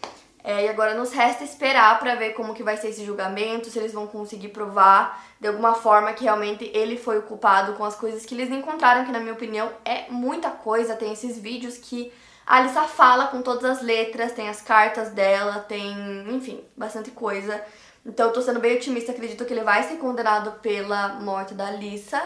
É, 0.43 0.65
e 0.65 0.69
agora 0.69 0.95
nos 0.95 1.13
resta 1.13 1.43
esperar 1.43 1.99
para 1.99 2.15
ver 2.15 2.33
como 2.35 2.55
que 2.55 2.63
vai 2.63 2.77
ser 2.77 2.91
esse 2.91 3.05
julgamento, 3.05 3.69
se 3.69 3.79
eles 3.81 3.93
vão 3.93 4.07
conseguir 4.07 4.49
provar 4.49 5.21
de 5.41 5.49
alguma 5.49 5.75
forma 5.75 6.13
que 6.13 6.23
realmente 6.23 6.71
ele 6.73 6.97
foi 6.97 7.19
o 7.19 7.23
culpado 7.23 7.73
com 7.73 7.85
as 7.85 7.97
coisas 7.97 8.25
que 8.25 8.33
eles 8.33 8.49
encontraram, 8.49 9.05
que 9.05 9.11
na 9.11 9.19
minha 9.19 9.33
opinião 9.33 9.69
é 9.85 10.05
muita 10.09 10.49
coisa. 10.51 10.95
Tem 10.95 11.13
esses 11.13 11.37
vídeos 11.37 11.77
que 11.77 12.13
a 12.47 12.59
Alissa 12.59 12.85
fala 12.85 13.27
com 13.27 13.43
todas 13.43 13.65
as 13.65 13.83
letras, 13.83 14.33
tem 14.33 14.49
as 14.49 14.63
cartas 14.63 15.11
dela, 15.11 15.65
tem, 15.69 16.25
enfim, 16.31 16.63
bastante 16.77 17.11
coisa. 17.11 17.61
Então 18.07 18.29
eu 18.29 18.33
tô 18.33 18.41
sendo 18.41 18.61
bem 18.61 18.77
otimista, 18.77 19.11
acredito 19.11 19.45
que 19.45 19.53
ele 19.53 19.65
vai 19.65 19.83
ser 19.83 19.97
condenado 19.97 20.53
pela 20.61 21.21
morte 21.21 21.55
da 21.55 21.67
Alissa. 21.67 22.23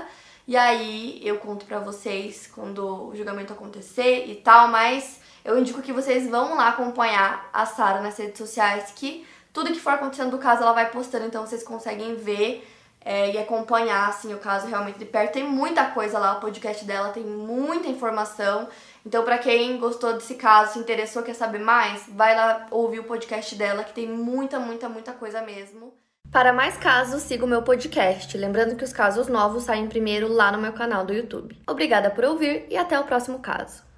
E 0.47 0.57
aí 0.57 1.21
eu 1.25 1.39
conto 1.39 1.65
pra 1.65 1.79
vocês 1.79 2.47
quando 2.55 3.09
o 3.09 3.17
julgamento 3.17 3.53
acontecer 3.53 4.27
e 4.27 4.35
tal, 4.35 4.69
mas 4.69 5.21
eu 5.43 5.59
indico 5.59 5.81
que 5.81 5.93
vocês 5.93 6.29
vão 6.29 6.55
lá 6.55 6.69
acompanhar 6.69 7.49
a 7.53 7.65
Sara 7.65 8.03
nas 8.03 8.19
redes 8.19 8.37
sociais, 8.37 8.93
que 8.95 9.27
tudo 9.53 9.73
que 9.73 9.81
for 9.81 9.95
acontecendo 9.95 10.31
do 10.31 10.39
caso 10.39 10.63
ela 10.63 10.73
vai 10.73 10.91
postando, 10.91 11.27
então 11.27 11.47
vocês 11.47 11.63
conseguem 11.63 12.15
ver 12.15 12.69
é, 13.05 13.31
e 13.31 13.39
acompanhar 13.39 14.09
assim, 14.09 14.35
o 14.35 14.39
caso 14.39 14.67
realmente 14.67 14.99
de 14.99 15.05
perto. 15.05 15.33
Tem 15.33 15.45
muita 15.45 15.85
coisa 15.87 16.19
lá, 16.19 16.37
o 16.37 16.41
podcast 16.41 16.85
dela 16.85 17.11
tem 17.11 17.25
muita 17.25 17.89
informação. 17.89 18.69
Então, 19.05 19.25
para 19.25 19.39
quem 19.39 19.79
gostou 19.79 20.13
desse 20.13 20.35
caso, 20.35 20.75
se 20.75 20.79
interessou, 20.79 21.23
quer 21.23 21.35
saber 21.35 21.59
mais, 21.59 22.05
vai 22.09 22.37
lá 22.37 22.67
ouvir 22.71 23.01
o 23.01 23.05
podcast 23.05 23.55
dela, 23.55 23.85
que 23.85 23.95
tem 23.95 24.07
muita, 24.07 24.59
muita, 24.59 24.89
muita 24.89 25.13
coisa 25.13 25.41
mesmo. 25.43 25.95
Para 26.31 26.53
mais 26.53 26.77
casos, 26.77 27.23
siga 27.23 27.45
o 27.45 27.49
meu 27.49 27.63
podcast. 27.63 28.37
Lembrando 28.39 28.77
que 28.77 28.85
os 28.85 28.93
casos 28.93 29.27
novos 29.27 29.65
saem 29.65 29.89
primeiro 29.89 30.33
lá 30.33 30.53
no 30.53 30.59
meu 30.59 30.73
canal 30.73 31.05
do 31.05 31.13
YouTube. 31.13 31.61
Obrigada 31.67 32.09
por 32.11 32.25
ouvir 32.25 32.67
e 32.71 32.77
até 32.77 33.01
o 33.01 33.05
próximo 33.05 33.41
caso. 33.41 33.90